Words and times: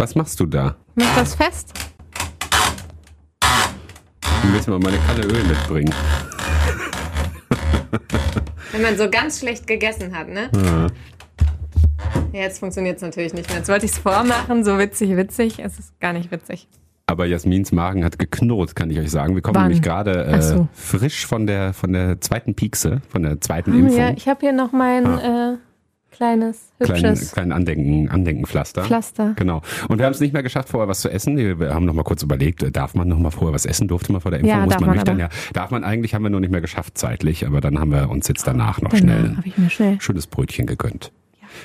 Was 0.00 0.14
machst 0.14 0.40
du 0.40 0.46
da? 0.46 0.76
Mach 0.94 1.14
das 1.14 1.34
fest. 1.34 1.74
Du 3.42 4.50
willst 4.54 4.66
mal 4.66 4.78
meine 4.78 4.96
Kanne 4.96 5.26
Öl 5.26 5.44
mitbringen. 5.44 5.92
Wenn 8.72 8.80
man 8.80 8.96
so 8.96 9.10
ganz 9.10 9.40
schlecht 9.40 9.66
gegessen 9.66 10.16
hat, 10.16 10.28
ne? 10.30 10.48
Ja. 10.54 10.86
Jetzt 12.32 12.60
funktioniert 12.60 12.96
es 12.96 13.02
natürlich 13.02 13.34
nicht 13.34 13.50
mehr. 13.50 13.58
Jetzt 13.58 13.68
wollte 13.68 13.84
ich 13.84 13.92
es 13.92 13.98
vormachen, 13.98 14.64
so 14.64 14.78
witzig, 14.78 15.14
witzig. 15.18 15.58
Es 15.62 15.78
ist 15.78 16.00
gar 16.00 16.14
nicht 16.14 16.30
witzig. 16.32 16.66
Aber 17.06 17.26
Jasmins 17.26 17.70
Magen 17.70 18.02
hat 18.02 18.18
geknurrt, 18.18 18.74
kann 18.74 18.88
ich 18.90 18.98
euch 18.98 19.10
sagen. 19.10 19.34
Wir 19.34 19.42
kommen 19.42 19.56
Wann? 19.56 19.64
nämlich 19.64 19.82
gerade 19.82 20.24
äh, 20.24 20.40
so. 20.40 20.66
frisch 20.72 21.26
von 21.26 21.46
der 21.46 21.74
von 21.74 21.92
der 21.92 22.22
zweiten 22.22 22.54
Piekse, 22.54 23.02
von 23.10 23.22
der 23.22 23.38
zweiten 23.42 23.72
Hm, 23.74 23.80
Impfung. 23.80 23.98
ja, 23.98 24.10
ich 24.16 24.28
habe 24.28 24.40
hier 24.40 24.52
noch 24.54 24.72
mein 24.72 25.04
äh, 25.18 25.56
kleines, 26.10 26.72
Kleinen, 26.80 27.10
hübsches 27.10 27.32
kleinen 27.32 27.52
Andenken, 27.52 28.08
Andenkenpflaster. 28.10 28.84
Pflaster. 28.84 29.32
Genau. 29.36 29.62
Und 29.88 29.98
wir 29.98 30.06
haben 30.06 30.12
es 30.12 30.20
nicht 30.20 30.32
mehr 30.32 30.42
geschafft, 30.42 30.68
vorher 30.68 30.88
was 30.88 31.00
zu 31.00 31.08
essen. 31.10 31.36
Wir 31.36 31.74
haben 31.74 31.84
noch 31.86 31.94
mal 31.94 32.02
kurz 32.04 32.22
überlegt, 32.22 32.62
äh, 32.62 32.70
darf 32.70 32.94
man 32.94 33.08
noch 33.08 33.18
mal 33.18 33.30
vorher 33.30 33.54
was 33.54 33.66
essen? 33.66 33.88
Durfte 33.88 34.12
man 34.12 34.20
vor 34.20 34.30
der 34.30 34.40
Impfung? 34.40 34.56
Ja, 34.58 34.64
Muss 34.64 34.72
darf 34.72 34.80
man 34.80 34.88
man 34.88 34.96
nüchtern? 34.96 35.20
aber. 35.20 35.32
Ja, 35.34 35.52
darf 35.52 35.70
man 35.70 35.84
eigentlich, 35.84 36.14
haben 36.14 36.22
wir 36.22 36.30
nur 36.30 36.40
nicht 36.40 36.50
mehr 36.52 36.60
geschafft 36.60 36.98
zeitlich. 36.98 37.46
Aber 37.46 37.60
dann 37.60 37.78
haben 37.78 37.90
wir 37.92 38.10
uns 38.10 38.28
jetzt 38.28 38.46
danach 38.46 38.80
noch 38.82 38.90
Genau, 38.90 39.12
schnell 39.12 39.70
schnell. 39.70 39.92
ein 39.92 40.00
schönes 40.00 40.26
Brötchen 40.26 40.66
gegönnt. 40.66 41.12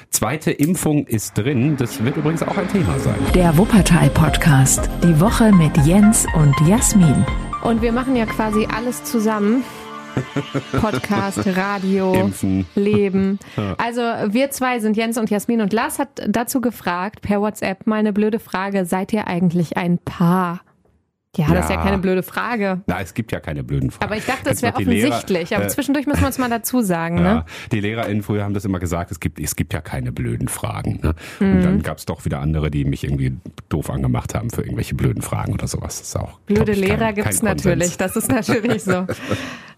Zweite 0.09 0.51
Impfung 0.51 1.05
ist 1.05 1.37
drin. 1.37 1.77
Das 1.77 2.03
wird 2.03 2.17
übrigens 2.17 2.41
auch 2.41 2.57
ein 2.57 2.67
Thema 2.69 2.97
sein. 2.99 3.15
Der 3.35 3.55
Wuppertal-Podcast. 3.57 4.89
Die 5.03 5.19
Woche 5.19 5.51
mit 5.51 5.77
Jens 5.85 6.25
und 6.35 6.55
Jasmin. 6.67 7.23
Und 7.63 7.81
wir 7.81 7.91
machen 7.91 8.15
ja 8.15 8.25
quasi 8.25 8.67
alles 8.75 9.03
zusammen. 9.03 9.63
Podcast, 10.79 11.45
Radio, 11.57 12.13
Impfen. 12.13 12.65
Leben. 12.75 13.39
Also 13.77 14.01
wir 14.01 14.51
zwei 14.51 14.79
sind 14.79 14.95
Jens 14.97 15.17
und 15.17 15.29
Jasmin 15.29 15.61
und 15.61 15.73
Lars 15.73 15.99
hat 15.99 16.21
dazu 16.27 16.61
gefragt 16.61 17.21
per 17.21 17.41
WhatsApp 17.41 17.85
meine 17.87 18.13
blöde 18.13 18.39
Frage, 18.39 18.85
seid 18.85 19.13
ihr 19.13 19.27
eigentlich 19.27 19.77
ein 19.77 19.97
Paar? 19.99 20.61
Ja, 21.37 21.47
das 21.53 21.65
ist 21.65 21.69
ja 21.71 21.75
Ja. 21.75 21.83
keine 21.83 21.97
blöde 21.97 22.23
Frage. 22.23 22.81
Na, 22.87 23.01
es 23.01 23.13
gibt 23.13 23.33
ja 23.33 23.41
keine 23.41 23.61
blöden 23.63 23.91
Fragen. 23.91 24.05
Aber 24.05 24.17
ich 24.17 24.25
dachte, 24.25 24.43
Kennst 24.45 24.59
es 24.59 24.61
wäre 24.63 24.77
die 24.77 24.85
Lehrer- 24.85 25.09
offensichtlich. 25.09 25.53
Aber 25.55 25.65
äh, 25.65 25.67
zwischendurch 25.67 26.05
müssen 26.07 26.21
wir 26.21 26.27
uns 26.27 26.37
mal 26.37 26.49
dazu 26.49 26.81
sagen, 26.81 27.17
Ja, 27.17 27.23
ne? 27.23 27.45
die 27.73 27.81
LehrerInnen 27.81 28.23
früher 28.23 28.43
haben 28.45 28.53
das 28.53 28.63
immer 28.63 28.79
gesagt, 28.79 29.11
es 29.11 29.19
gibt, 29.19 29.37
es 29.41 29.57
gibt 29.57 29.73
ja 29.73 29.81
keine 29.81 30.13
blöden 30.13 30.47
Fragen. 30.47 31.01
Ne? 31.03 31.13
Mhm. 31.41 31.55
Und 31.57 31.61
dann 31.63 31.81
gab 31.83 31.97
es 31.97 32.05
doch 32.05 32.23
wieder 32.23 32.39
andere, 32.39 32.71
die 32.71 32.85
mich 32.85 33.03
irgendwie 33.03 33.35
doof 33.67 33.89
angemacht 33.89 34.33
haben 34.33 34.49
für 34.49 34.61
irgendwelche 34.61 34.95
blöden 34.95 35.21
Fragen 35.21 35.53
oder 35.53 35.67
sowas. 35.67 35.99
Das 35.99 36.07
ist 36.07 36.15
auch, 36.15 36.39
Blöde 36.45 36.71
ich, 36.71 36.79
Lehrer 36.79 36.97
kein, 36.99 37.15
gibt's 37.15 37.41
kein 37.41 37.49
natürlich. 37.55 37.97
Das 37.97 38.15
ist 38.15 38.31
natürlich 38.31 38.83
so. 38.83 39.05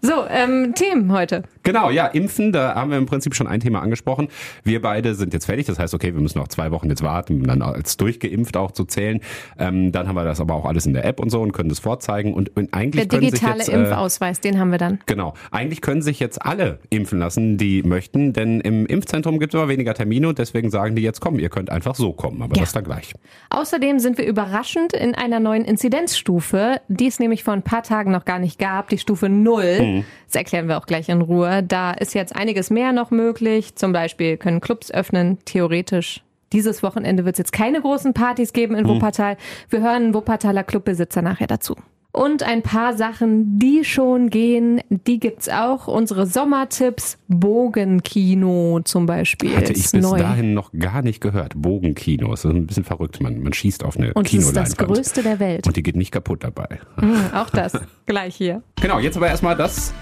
So, 0.01 0.25
ähm, 0.29 0.73
Themen 0.75 1.11
heute. 1.11 1.43
Genau, 1.63 1.89
ja, 1.89 2.05
Impfen, 2.07 2.51
da 2.53 2.75
haben 2.75 2.91
wir 2.91 2.97
im 2.97 3.07
Prinzip 3.07 3.35
schon 3.35 3.47
ein 3.47 3.59
Thema 3.59 3.81
angesprochen. 3.81 4.29
Wir 4.63 4.81
beide 4.81 5.15
sind 5.15 5.33
jetzt 5.33 5.45
fertig, 5.45 5.65
das 5.65 5.79
heißt, 5.79 5.93
okay, 5.93 6.13
wir 6.13 6.21
müssen 6.21 6.37
noch 6.37 6.47
zwei 6.47 6.71
Wochen 6.71 6.87
jetzt 6.89 7.03
warten, 7.03 7.35
um 7.41 7.47
dann 7.47 7.61
als 7.61 7.97
durchgeimpft 7.97 8.55
auch 8.55 8.71
zu 8.71 8.85
zählen. 8.85 9.19
Ähm, 9.57 9.91
dann 9.91 10.07
haben 10.07 10.15
wir 10.15 10.23
das 10.23 10.39
aber 10.39 10.53
auch 10.53 10.65
alles 10.65 10.85
in 10.85 10.93
der 10.93 11.03
App 11.05 11.19
und 11.19 11.29
so 11.29 11.41
und 11.41 11.51
können 11.51 11.69
das 11.69 11.79
vorzeigen. 11.79 12.33
Und, 12.33 12.55
und 12.55 12.73
eigentlich 12.73 13.07
Der 13.07 13.19
können 13.19 13.29
sich 13.29 13.39
digitale 13.39 13.59
jetzt, 13.59 13.69
äh, 13.69 13.79
Impfausweis, 13.81 14.39
den 14.39 14.59
haben 14.59 14.71
wir 14.71 14.77
dann. 14.77 14.99
Genau. 15.07 15.33
Eigentlich 15.51 15.81
können 15.81 16.01
sich 16.01 16.19
jetzt 16.19 16.41
alle 16.41 16.79
impfen 16.89 17.19
lassen, 17.19 17.57
die 17.57 17.83
möchten, 17.83 18.33
denn 18.33 18.61
im 18.61 18.85
Impfzentrum 18.85 19.39
gibt 19.39 19.53
es 19.53 19.59
immer 19.59 19.67
weniger 19.69 19.93
Termine 19.93 20.29
und 20.29 20.37
deswegen 20.39 20.69
sagen 20.69 20.95
die 20.95 21.01
jetzt, 21.01 21.19
komm, 21.19 21.39
ihr 21.39 21.49
könnt 21.49 21.69
einfach 21.69 21.95
so 21.95 22.13
kommen, 22.13 22.41
aber 22.41 22.55
Ja. 22.55 22.61
das 22.61 22.71
dann 22.71 22.83
gleich. 22.83 23.13
Außerdem 23.49 23.99
sind 23.99 24.17
wir 24.17 24.25
überraschend 24.27 24.93
in 24.93 25.15
einer 25.15 25.39
neuen 25.39 25.65
Inzidenzstufe, 25.65 26.79
die 26.87 27.07
es 27.07 27.19
nämlich 27.19 27.43
vor 27.43 27.53
ein 27.53 27.63
paar 27.63 27.83
Tagen 27.83 28.11
noch 28.11 28.25
gar 28.25 28.39
nicht 28.39 28.59
gab, 28.59 28.89
die 28.89 28.97
Stufe 28.97 29.27
Null. 29.27 29.86
Mhm. 29.87 30.05
Das 30.27 30.35
erklären 30.35 30.67
wir 30.67 30.77
auch 30.77 30.85
gleich 30.85 31.09
in 31.09 31.21
Ruhe. 31.21 31.63
Da 31.63 31.91
ist 31.91 32.13
jetzt 32.13 32.35
einiges 32.35 32.69
mehr 32.69 32.91
noch 32.91 33.11
möglich. 33.11 33.75
Zum 33.75 33.93
Beispiel 33.93 34.37
können 34.37 34.61
Clubs 34.61 34.91
öffnen, 34.91 35.39
theoretisch. 35.45 36.23
Dieses 36.53 36.81
Wochenende 36.83 37.25
wird 37.25 37.35
es 37.35 37.39
jetzt 37.39 37.51
keine 37.51 37.81
großen 37.81 38.13
Partys 38.13 38.53
geben 38.53 38.75
in 38.75 38.87
Wuppertal. 38.87 39.35
Wir 39.69 39.81
hören 39.81 40.03
einen 40.03 40.13
Wuppertaler 40.13 40.63
Clubbesitzer 40.63 41.21
nachher 41.21 41.47
dazu. 41.47 41.75
Und 42.17 42.41
ein 42.41 42.63
paar 42.63 42.97
Sachen, 42.97 43.59
die 43.59 43.83
schon 43.83 44.31
gehen, 44.31 44.81
die 44.89 45.19
gibt's 45.19 45.49
auch. 45.49 45.87
Unsere 45.87 46.25
Sommertipps, 46.25 47.19
Bogenkino 47.27 48.79
zum 48.83 49.05
Beispiel. 49.05 49.55
Hatte 49.55 49.71
ich 49.71 49.85
ist 49.85 49.91
bis 49.91 50.01
neu. 50.01 50.17
dahin 50.17 50.55
noch 50.55 50.71
gar 50.71 51.03
nicht 51.03 51.21
gehört. 51.21 51.53
Bogenkino. 51.55 52.31
Das 52.31 52.43
ist 52.43 52.51
ein 52.51 52.65
bisschen 52.65 52.85
verrückt. 52.85 53.21
Man, 53.21 53.43
man 53.43 53.53
schießt 53.53 53.83
auf 53.83 53.97
eine 53.97 54.13
Und 54.15 54.25
es 54.25 54.33
ist 54.33 54.55
das 54.55 54.75
Kinoleinwand. 54.75 54.97
größte 54.97 55.21
der 55.21 55.39
Welt. 55.39 55.67
Und 55.67 55.77
die 55.77 55.83
geht 55.83 55.95
nicht 55.95 56.11
kaputt 56.11 56.43
dabei. 56.43 56.79
Hm, 56.95 57.15
auch 57.35 57.51
das. 57.51 57.73
Gleich 58.07 58.35
hier. 58.35 58.63
Genau, 58.81 58.97
jetzt 58.97 59.15
aber 59.15 59.27
erstmal 59.27 59.55
das. 59.55 59.93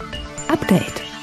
Update. 0.47 1.14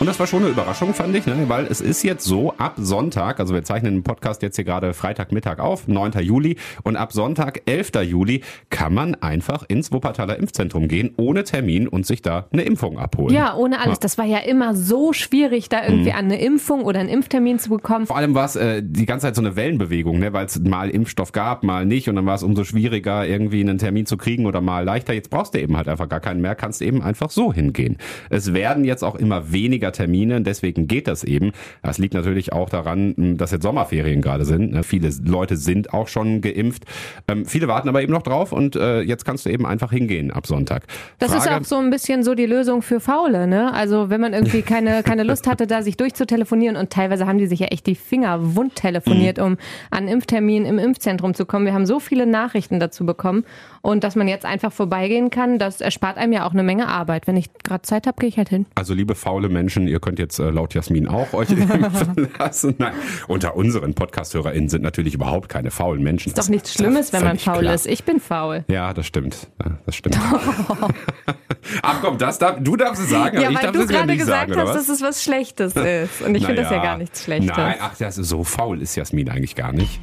Und 0.00 0.06
das 0.06 0.18
war 0.18 0.26
schon 0.26 0.42
eine 0.42 0.52
Überraschung, 0.52 0.94
fand 0.94 1.14
ich, 1.14 1.26
ne? 1.26 1.36
weil 1.48 1.66
es 1.66 1.82
ist 1.82 2.02
jetzt 2.04 2.24
so, 2.24 2.54
ab 2.56 2.76
Sonntag, 2.78 3.38
also 3.38 3.52
wir 3.52 3.64
zeichnen 3.64 3.96
den 3.96 4.02
Podcast 4.02 4.40
jetzt 4.40 4.56
hier 4.56 4.64
gerade 4.64 4.94
Freitagmittag 4.94 5.58
auf, 5.58 5.88
9. 5.88 6.12
Juli, 6.22 6.56
und 6.84 6.96
ab 6.96 7.12
Sonntag, 7.12 7.60
11. 7.66 7.90
Juli, 8.04 8.40
kann 8.70 8.94
man 8.94 9.14
einfach 9.16 9.62
ins 9.68 9.92
Wuppertaler 9.92 10.38
Impfzentrum 10.38 10.88
gehen, 10.88 11.12
ohne 11.18 11.44
Termin 11.44 11.86
und 11.86 12.06
sich 12.06 12.22
da 12.22 12.46
eine 12.50 12.62
Impfung 12.62 12.98
abholen. 12.98 13.34
Ja, 13.34 13.54
ohne 13.54 13.78
alles. 13.78 13.98
Das 13.98 14.16
war 14.16 14.24
ja 14.24 14.38
immer 14.38 14.74
so 14.74 15.12
schwierig, 15.12 15.68
da 15.68 15.86
irgendwie 15.86 16.12
an 16.12 16.24
eine 16.24 16.40
Impfung 16.40 16.84
oder 16.84 17.00
einen 17.00 17.10
Impftermin 17.10 17.58
zu 17.58 17.68
bekommen. 17.68 18.06
Vor 18.06 18.16
allem 18.16 18.34
war 18.34 18.46
es 18.46 18.56
äh, 18.56 18.82
die 18.82 19.04
ganze 19.04 19.26
Zeit 19.26 19.36
so 19.36 19.42
eine 19.42 19.54
Wellenbewegung, 19.54 20.18
ne? 20.18 20.32
weil 20.32 20.46
es 20.46 20.58
mal 20.58 20.88
Impfstoff 20.88 21.32
gab, 21.32 21.62
mal 21.62 21.84
nicht 21.84 22.08
und 22.08 22.16
dann 22.16 22.24
war 22.24 22.36
es 22.36 22.42
umso 22.42 22.64
schwieriger, 22.64 23.26
irgendwie 23.26 23.60
einen 23.60 23.76
Termin 23.76 24.06
zu 24.06 24.16
kriegen 24.16 24.46
oder 24.46 24.62
mal 24.62 24.82
leichter. 24.82 25.12
Jetzt 25.12 25.28
brauchst 25.28 25.52
du 25.52 25.60
eben 25.60 25.76
halt 25.76 25.88
einfach 25.88 26.08
gar 26.08 26.20
keinen 26.20 26.40
mehr, 26.40 26.54
kannst 26.54 26.80
eben 26.80 27.02
einfach 27.02 27.28
so 27.28 27.52
hingehen. 27.52 27.98
Es 28.30 28.54
werden 28.54 28.86
jetzt 28.86 29.04
auch 29.04 29.16
immer 29.16 29.52
weniger 29.52 29.89
Termine, 29.92 30.40
deswegen 30.42 30.86
geht 30.86 31.06
das 31.08 31.24
eben. 31.24 31.52
Das 31.82 31.98
liegt 31.98 32.14
natürlich 32.14 32.52
auch 32.52 32.68
daran, 32.70 33.14
mh, 33.16 33.34
dass 33.36 33.50
jetzt 33.50 33.62
Sommerferien 33.62 34.22
gerade 34.22 34.44
sind. 34.44 34.72
Ne? 34.72 34.82
Viele 34.82 35.10
Leute 35.24 35.56
sind 35.56 35.92
auch 35.92 36.08
schon 36.08 36.40
geimpft. 36.40 36.84
Ähm, 37.28 37.46
viele 37.46 37.68
warten 37.68 37.88
aber 37.88 38.02
eben 38.02 38.12
noch 38.12 38.22
drauf 38.22 38.52
und 38.52 38.76
äh, 38.76 39.00
jetzt 39.02 39.24
kannst 39.24 39.46
du 39.46 39.50
eben 39.50 39.66
einfach 39.66 39.90
hingehen 39.92 40.30
ab 40.30 40.46
Sonntag. 40.46 40.84
Das 41.18 41.32
ist 41.34 41.44
Frage- 41.44 41.60
auch 41.62 41.64
so 41.64 41.76
ein 41.76 41.90
bisschen 41.90 42.22
so 42.22 42.34
die 42.34 42.46
Lösung 42.46 42.82
für 42.82 43.00
Faule, 43.00 43.46
ne? 43.46 43.72
Also 43.72 44.10
wenn 44.10 44.20
man 44.20 44.32
irgendwie 44.32 44.62
keine, 44.62 45.02
keine 45.04 45.22
Lust 45.22 45.46
hatte, 45.46 45.66
da 45.66 45.82
sich 45.82 45.96
durchzutelefonieren 45.96 46.76
und 46.76 46.90
teilweise 46.90 47.26
haben 47.26 47.38
die 47.38 47.46
sich 47.46 47.60
ja 47.60 47.66
echt 47.68 47.86
die 47.86 47.94
Finger 47.94 48.56
wund 48.56 48.74
telefoniert, 48.76 49.38
Mhm. 49.38 49.44
um 49.44 49.56
an 49.90 50.08
Impftermin 50.08 50.64
im 50.64 50.78
Impfzentrum 50.78 51.34
zu 51.34 51.46
kommen. 51.46 51.66
Wir 51.66 51.74
haben 51.74 51.86
so 51.86 52.00
viele 52.00 52.26
Nachrichten 52.26 52.80
dazu 52.80 53.04
bekommen 53.06 53.44
und 53.82 54.04
dass 54.04 54.16
man 54.16 54.28
jetzt 54.28 54.44
einfach 54.44 54.72
vorbeigehen 54.72 55.30
kann, 55.30 55.58
das 55.58 55.80
erspart 55.80 56.16
einem 56.18 56.32
ja 56.32 56.46
auch 56.46 56.52
eine 56.52 56.62
Menge 56.62 56.88
Arbeit. 56.88 57.26
Wenn 57.26 57.36
ich 57.36 57.46
gerade 57.62 57.82
Zeit 57.82 58.06
habe, 58.06 58.16
gehe 58.20 58.28
ich 58.28 58.36
halt 58.36 58.48
hin. 58.48 58.66
Also 58.74 58.94
liebe 58.94 59.14
faule 59.14 59.48
Menschen, 59.48 59.79
ihr 59.88 60.00
könnt 60.00 60.18
jetzt 60.18 60.38
äh, 60.38 60.50
laut 60.50 60.74
Jasmin 60.74 61.08
auch 61.08 61.32
euch 61.32 61.50
impfen 61.50 62.28
lassen. 62.38 62.74
Nein, 62.78 62.92
unter 63.28 63.56
unseren 63.56 63.94
Podcast-HörerInnen 63.94 64.68
sind 64.68 64.82
natürlich 64.82 65.14
überhaupt 65.14 65.48
keine 65.48 65.70
faulen 65.70 66.02
Menschen. 66.02 66.28
Ist 66.30 66.38
doch 66.38 66.48
nichts 66.48 66.74
Schlimmes, 66.74 67.12
wenn 67.12 67.22
man 67.24 67.38
faul 67.38 67.60
klar. 67.60 67.74
ist. 67.74 67.86
Ich 67.86 68.04
bin 68.04 68.20
faul. 68.20 68.64
Ja, 68.68 68.92
das 68.94 69.06
stimmt. 69.06 69.48
Ja, 69.64 69.78
das 69.86 69.94
stimmt. 69.96 70.18
Ach 71.82 72.00
komm, 72.00 72.18
das 72.18 72.38
darf, 72.38 72.56
du 72.60 72.76
darfst 72.76 73.02
es 73.02 73.10
sagen, 73.10 73.36
aber 73.36 73.44
Ja, 73.44 73.50
ich 73.50 73.56
weil 73.56 73.62
darf 73.64 73.72
du 73.72 73.80
es 73.82 73.90
ja 73.90 73.96
gerade 73.98 74.06
nicht 74.12 74.18
gesagt 74.18 74.40
sagen, 74.40 74.52
oder 74.52 74.62
hast, 74.62 74.68
was? 74.78 74.86
dass 74.86 74.96
es 74.96 75.02
was 75.02 75.22
Schlechtes 75.22 75.76
ist. 75.76 76.22
Und 76.22 76.34
ich 76.34 76.44
finde 76.46 76.62
das 76.62 76.70
ja 76.70 76.78
Naja. 76.78 76.90
gar 76.90 76.98
nichts 76.98 77.24
Schlechtes. 77.24 77.56
Nein, 77.56 77.76
ach, 77.80 77.96
das 77.98 78.18
ist 78.18 78.28
so 78.28 78.44
faul 78.44 78.80
ist 78.82 78.96
Jasmin 78.96 79.28
eigentlich 79.28 79.54
gar 79.56 79.72
nicht. 79.72 80.00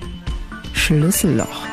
Schlüsselloch. 0.73 1.65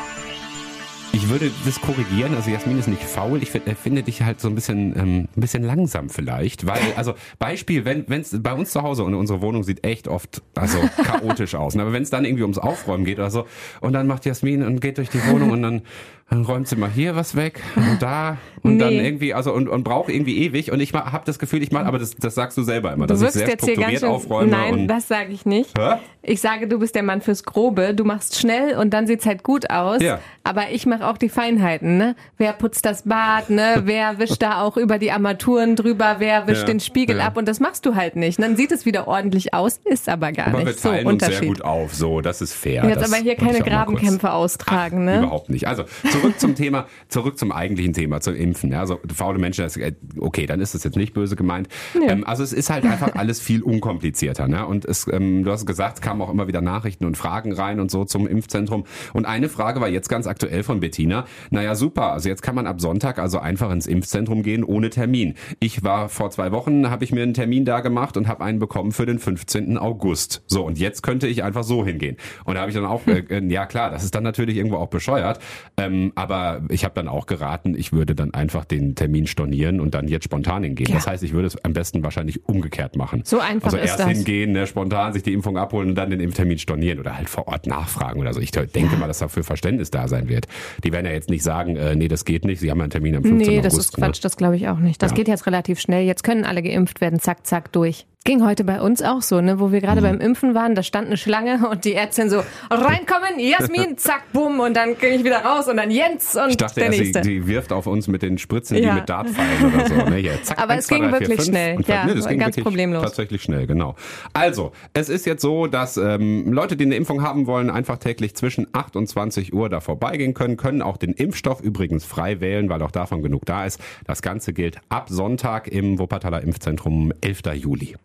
Ich 1.15 1.29
würde 1.29 1.49
das 1.63 1.79
korrigieren. 1.79 2.35
Also 2.35 2.49
Jasmin 2.51 2.77
ist 2.77 2.89
nicht 2.89 3.01
faul. 3.01 3.41
Ich 3.41 3.49
find- 3.49 3.67
äh, 3.67 3.75
finde 3.75 4.03
dich 4.03 4.21
halt 4.23 4.41
so 4.41 4.49
ein 4.49 4.55
bisschen, 4.55 4.93
ähm, 4.97 5.27
ein 5.35 5.39
bisschen 5.39 5.63
langsam 5.63 6.09
vielleicht. 6.09 6.65
Weil, 6.67 6.81
also 6.97 7.13
Beispiel, 7.39 7.85
wenn 7.85 8.05
es 8.09 8.35
bei 8.43 8.51
uns 8.51 8.71
zu 8.71 8.81
Hause 8.81 9.05
und 9.05 9.13
unsere 9.13 9.39
Wohnung 9.41 9.63
sieht 9.63 9.85
echt 9.85 10.09
oft 10.09 10.41
also 10.55 10.77
chaotisch 11.03 11.55
aus. 11.55 11.77
Aber 11.77 11.93
wenn 11.93 12.03
es 12.03 12.09
dann 12.09 12.25
irgendwie 12.25 12.43
ums 12.43 12.57
Aufräumen 12.57 13.05
geht 13.05 13.17
oder 13.17 13.31
so 13.31 13.45
und 13.79 13.93
dann 13.93 14.07
macht 14.07 14.25
Jasmin 14.25 14.61
und 14.63 14.81
geht 14.81 14.97
durch 14.97 15.09
die 15.09 15.25
Wohnung 15.27 15.51
und 15.51 15.61
dann, 15.61 15.81
dann 16.29 16.43
räumt 16.43 16.67
sie 16.67 16.75
mal 16.75 16.89
hier 16.89 17.15
was 17.15 17.35
weg 17.35 17.61
und 17.75 18.01
da 18.01 18.37
und 18.63 18.79
dann 18.79 18.89
Nee. 18.95 19.05
irgendwie, 19.05 19.33
also 19.35 19.53
und, 19.53 19.69
und 19.69 19.83
braucht 19.83 20.09
irgendwie 20.09 20.39
ewig. 20.43 20.71
Und 20.71 20.79
ich 20.79 20.91
habe 20.91 21.21
das 21.23 21.37
Gefühl, 21.37 21.61
ich 21.61 21.71
mache, 21.71 21.85
aber 21.85 21.99
das, 21.99 22.15
das 22.15 22.33
sagst 22.33 22.57
du 22.57 22.63
selber 22.63 22.91
immer, 22.93 23.05
Du 23.05 23.13
dass 23.13 23.21
ich 23.21 23.29
sehr 23.31 23.47
jetzt 23.47 23.63
hier 23.65 23.75
ganz 23.77 23.99
schön. 23.99 24.09
aufräume. 24.09 24.49
Nein, 24.49 24.73
und, 24.73 24.87
das 24.87 25.07
sage 25.07 25.31
ich 25.31 25.45
nicht. 25.45 25.77
Hä? 25.77 25.97
Ich 26.23 26.41
sage, 26.41 26.67
du 26.67 26.79
bist 26.79 26.95
der 26.95 27.03
Mann 27.03 27.21
fürs 27.21 27.43
Grobe. 27.43 27.93
Du 27.93 28.03
machst 28.05 28.39
schnell 28.39 28.75
und 28.75 28.91
dann 28.95 29.05
sieht's 29.05 29.27
halt 29.27 29.43
gut 29.43 29.69
aus. 29.69 30.01
Ja. 30.01 30.17
Aber 30.43 30.71
ich 30.71 30.87
mache 30.87 31.05
auch 31.07 31.17
die 31.19 31.29
Feinheiten. 31.29 31.97
Ne? 31.97 32.15
Wer 32.39 32.53
putzt 32.53 32.83
das 32.87 33.03
Bad? 33.03 33.51
Ne? 33.51 33.81
Wer 33.85 34.17
wischt 34.17 34.41
da 34.41 34.63
auch 34.63 34.77
über 34.77 34.97
die 34.97 35.11
Armaturen 35.11 35.75
drüber? 35.75 36.15
Wer 36.17 36.47
wischt 36.47 36.61
Ja, 36.61 36.65
den 36.65 36.79
Spiegel 36.79 37.17
ja. 37.17 37.27
ab? 37.27 37.37
Und 37.37 37.47
das 37.47 37.59
machst 37.59 37.85
du 37.85 37.93
halt 37.93 38.15
nicht. 38.15 38.41
Dann 38.41 38.55
sieht 38.55 38.71
es 38.71 38.87
wieder 38.87 39.07
ordentlich 39.07 39.53
aus, 39.53 39.79
ist 39.83 40.09
aber 40.09 40.31
gar 40.31 40.47
aber 40.47 40.57
nicht 40.63 40.67
wir 40.67 40.73
so 40.73 40.89
teilen 40.89 41.05
uns 41.05 41.13
Unterschied. 41.13 41.37
sehr 41.41 41.47
gut 41.49 41.61
auf. 41.61 41.93
So, 41.93 42.21
das 42.21 42.41
ist 42.41 42.53
fair. 42.55 42.83
Jetzt 42.87 43.03
aber 43.05 43.21
hier 43.21 43.35
keine 43.35 43.59
Grabenkämpfe 43.59 44.31
austragen. 44.33 45.05
Ne? 45.05 45.19
Überhaupt 45.19 45.51
nicht. 45.51 45.67
Also 45.67 45.83
zurück 46.15 46.39
zum 46.39 46.55
Thema, 46.55 46.87
zurück 47.09 47.37
zum 47.37 47.51
eigentlichen 47.51 47.93
Thema, 47.93 48.21
zum 48.21 48.35
Impfen. 48.35 48.71
Ja, 48.71 48.79
also 48.79 48.99
faule 49.13 49.39
Menschen, 49.39 49.65
äh, 49.81 49.93
okay, 50.19 50.45
dann 50.45 50.61
ist 50.61 50.73
das 50.73 50.83
jetzt 50.83 50.95
nicht 50.95 51.13
böse 51.13 51.35
gemeint. 51.35 51.67
Ja. 51.93 52.11
Ähm, 52.11 52.23
also 52.25 52.43
es 52.43 52.53
ist 52.53 52.69
halt 52.69 52.85
einfach 52.85 53.15
alles 53.15 53.39
viel 53.39 53.61
unkomplizierter. 53.61 54.47
Ne? 54.47 54.65
Und 54.65 54.85
es, 54.85 55.07
ähm, 55.11 55.43
du 55.43 55.51
hast 55.51 55.65
gesagt, 55.65 56.01
kamen 56.01 56.21
auch 56.21 56.29
immer 56.29 56.47
wieder 56.47 56.61
Nachrichten 56.61 57.05
und 57.05 57.17
Fragen 57.17 57.53
rein 57.53 57.79
und 57.79 57.91
so 57.91 58.05
zum 58.05 58.27
Impfzentrum. 58.27 58.85
Und 59.13 59.25
eine 59.25 59.49
Frage 59.49 59.81
war 59.81 59.89
jetzt 59.89 60.09
ganz 60.09 60.27
aktuell 60.27 60.63
von 60.63 60.79
Bettina. 60.79 61.25
Naja, 61.49 61.75
super, 61.75 62.13
also 62.13 62.29
jetzt 62.29 62.41
kann 62.41 62.55
man 62.55 62.67
ab 62.67 62.79
Sonntag 62.79 63.19
also 63.19 63.39
einfach 63.39 63.71
ins 63.71 63.87
Impfzentrum 63.87 64.43
gehen 64.43 64.63
ohne 64.63 64.89
Termin. 64.89 65.35
Ich 65.59 65.83
war 65.83 66.09
vor 66.09 66.31
zwei 66.31 66.51
Wochen, 66.51 66.89
habe 66.89 67.03
ich 67.03 67.11
mir 67.11 67.23
einen 67.23 67.33
Termin 67.33 67.65
da 67.65 67.81
gemacht 67.81 68.17
und 68.17 68.27
habe 68.27 68.43
einen 68.43 68.59
bekommen 68.59 68.91
für 68.91 69.05
den 69.05 69.19
15. 69.19 69.77
August. 69.77 70.43
So, 70.47 70.65
und 70.65 70.79
jetzt 70.79 71.03
könnte 71.03 71.27
ich 71.27 71.43
einfach 71.43 71.63
so 71.63 71.85
hingehen. 71.85 72.17
Und 72.45 72.55
da 72.55 72.61
habe 72.61 72.69
ich 72.71 72.75
dann 72.75 72.85
auch, 72.85 73.05
äh, 73.07 73.23
äh, 73.29 73.45
ja 73.51 73.65
klar, 73.65 73.89
das 73.89 74.03
ist 74.03 74.15
dann 74.15 74.23
natürlich 74.23 74.57
irgendwo 74.57 74.77
auch 74.77 74.89
bescheuert. 74.89 75.39
Ähm, 75.77 76.04
aber 76.15 76.61
ich 76.69 76.83
habe 76.85 76.93
dann 76.95 77.07
auch 77.07 77.25
geraten, 77.25 77.75
ich 77.75 77.91
würde 77.91 78.15
dann 78.15 78.33
einfach 78.33 78.65
den 78.65 78.95
Termin 78.95 79.27
stornieren 79.27 79.79
und 79.79 79.95
dann 79.95 80.07
jetzt 80.07 80.25
spontan 80.25 80.63
hingehen. 80.63 80.87
Ja. 80.89 80.95
Das 80.95 81.07
heißt, 81.07 81.23
ich 81.23 81.33
würde 81.33 81.47
es 81.47 81.63
am 81.63 81.73
besten 81.73 82.03
wahrscheinlich 82.03 82.47
umgekehrt 82.47 82.95
machen. 82.95 83.21
So 83.25 83.39
einfach 83.39 83.73
also 83.73 83.77
ist 83.77 83.99
erst 83.99 84.07
hingehen, 84.07 84.51
ne, 84.51 84.67
spontan 84.67 85.13
sich 85.13 85.23
die 85.23 85.33
Impfung 85.33 85.57
abholen 85.57 85.89
und 85.89 85.95
dann 85.95 86.09
den 86.09 86.19
Impftermin 86.19 86.57
stornieren 86.57 86.99
oder 86.99 87.17
halt 87.17 87.29
vor 87.29 87.47
Ort 87.47 87.67
nachfragen 87.67 88.19
oder 88.19 88.33
so. 88.33 88.39
Ich 88.39 88.51
denke 88.51 88.79
ja. 88.79 88.97
mal, 88.97 89.07
dass 89.07 89.19
dafür 89.19 89.43
Verständnis 89.43 89.91
da 89.91 90.07
sein 90.07 90.29
wird. 90.29 90.47
Die 90.83 90.91
werden 90.91 91.05
ja 91.05 91.11
jetzt 91.11 91.29
nicht 91.29 91.43
sagen, 91.43 91.75
äh, 91.75 91.95
nee, 91.95 92.07
das 92.07 92.25
geht 92.25 92.45
nicht, 92.45 92.59
sie 92.59 92.71
haben 92.71 92.81
einen 92.81 92.91
Termin 92.91 93.15
am 93.15 93.23
15. 93.23 93.47
Nee, 93.47 93.61
das 93.61 93.77
ist 93.77 93.93
Quatsch, 93.93 94.17
ne? 94.17 94.23
das 94.23 94.37
glaube 94.37 94.55
ich 94.55 94.67
auch 94.67 94.79
nicht. 94.79 95.01
Das 95.01 95.11
ja. 95.11 95.15
geht 95.15 95.27
jetzt 95.27 95.45
relativ 95.45 95.79
schnell. 95.79 96.05
Jetzt 96.05 96.23
können 96.23 96.45
alle 96.45 96.61
geimpft 96.61 97.01
werden, 97.01 97.19
zack, 97.19 97.45
zack, 97.45 97.71
durch. 97.71 98.05
Ging 98.27 98.43
heute 98.43 98.63
bei 98.63 98.81
uns 98.81 99.03
auch 99.03 99.21
so, 99.21 99.39
ne, 99.39 99.59
wo 99.59 99.71
wir 99.71 99.81
gerade 99.81 100.01
mhm. 100.01 100.05
beim 100.05 100.19
Impfen 100.19 100.55
waren, 100.55 100.73
da 100.73 100.81
stand 100.81 101.05
eine 101.05 101.15
Schlange 101.15 101.69
und 101.69 101.85
die 101.85 101.93
Ärztin 101.93 102.31
so, 102.31 102.41
reinkommen, 102.71 103.37
Jasmin, 103.37 103.97
zack, 103.99 104.23
bumm, 104.33 104.59
und 104.61 104.75
dann 104.75 104.97
ging 104.97 105.13
ich 105.13 105.23
wieder 105.23 105.45
raus 105.45 105.67
und 105.67 105.77
dann 105.77 105.91
Jens 105.91 106.35
und 106.35 106.49
ich 106.49 106.57
dachte, 106.57 106.79
der 106.79 106.85
erst, 106.87 106.99
nächste. 106.99 107.23
Sie, 107.23 107.41
sie 107.41 107.47
wirft 107.47 107.71
auf 107.71 107.85
uns 107.85 108.07
mit 108.07 108.23
den 108.23 108.39
Spritzen 108.39 108.77
ja. 108.77 108.93
wie 108.93 108.95
mit 108.95 109.09
Dartpfeilen 109.09 109.71
oder 109.71 109.87
so. 109.87 110.09
Ne? 110.09 110.15
Hier, 110.15 110.41
zack, 110.41 110.57
Aber 110.63 110.73
1, 110.73 110.85
es 110.85 110.89
ging 110.89 111.03
2, 111.03 111.09
3, 111.11 111.19
wirklich 111.19 111.41
4, 111.41 111.45
schnell, 111.45 111.77
ja, 111.85 112.05
nee, 112.07 112.15
das 112.15 112.27
ging 112.27 112.39
ganz 112.39 112.55
problemlos. 112.55 113.03
Tatsächlich 113.03 113.43
schnell, 113.43 113.67
genau. 113.67 113.93
Also, 114.33 114.71
es 114.93 115.09
ist 115.09 115.27
jetzt 115.27 115.43
so, 115.43 115.67
dass 115.67 115.95
ähm, 115.97 116.51
Leute, 116.51 116.77
die 116.77 116.85
eine 116.85 116.95
Impfung 116.95 117.21
haben 117.21 117.45
wollen, 117.45 117.69
einfach 117.69 117.99
täglich 117.99 118.35
zwischen 118.35 118.65
8 118.73 118.95
und 118.95 119.05
20 119.05 119.53
Uhr 119.53 119.69
da 119.69 119.81
vorbeigehen 119.81 120.33
können, 120.33 120.57
können 120.57 120.81
auch 120.81 120.97
den 120.97 121.13
Impfstoff 121.13 121.61
übrigens 121.61 122.05
frei 122.05 122.39
wählen, 122.39 122.69
weil 122.69 122.81
auch 122.81 122.89
davon 122.89 123.21
genug 123.21 123.45
da 123.45 123.67
ist. 123.67 123.79
Das 124.07 124.23
Ganze 124.23 124.51
gilt 124.51 124.79
ab 124.89 125.09
Sonntag 125.09 125.67
im 125.67 125.99
Wuppertaler 125.99 126.41
Impfzentrum, 126.41 127.13
11. 127.21 127.41
Juli. 127.53 127.95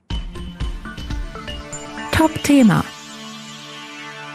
Top-Thema. 2.20 2.84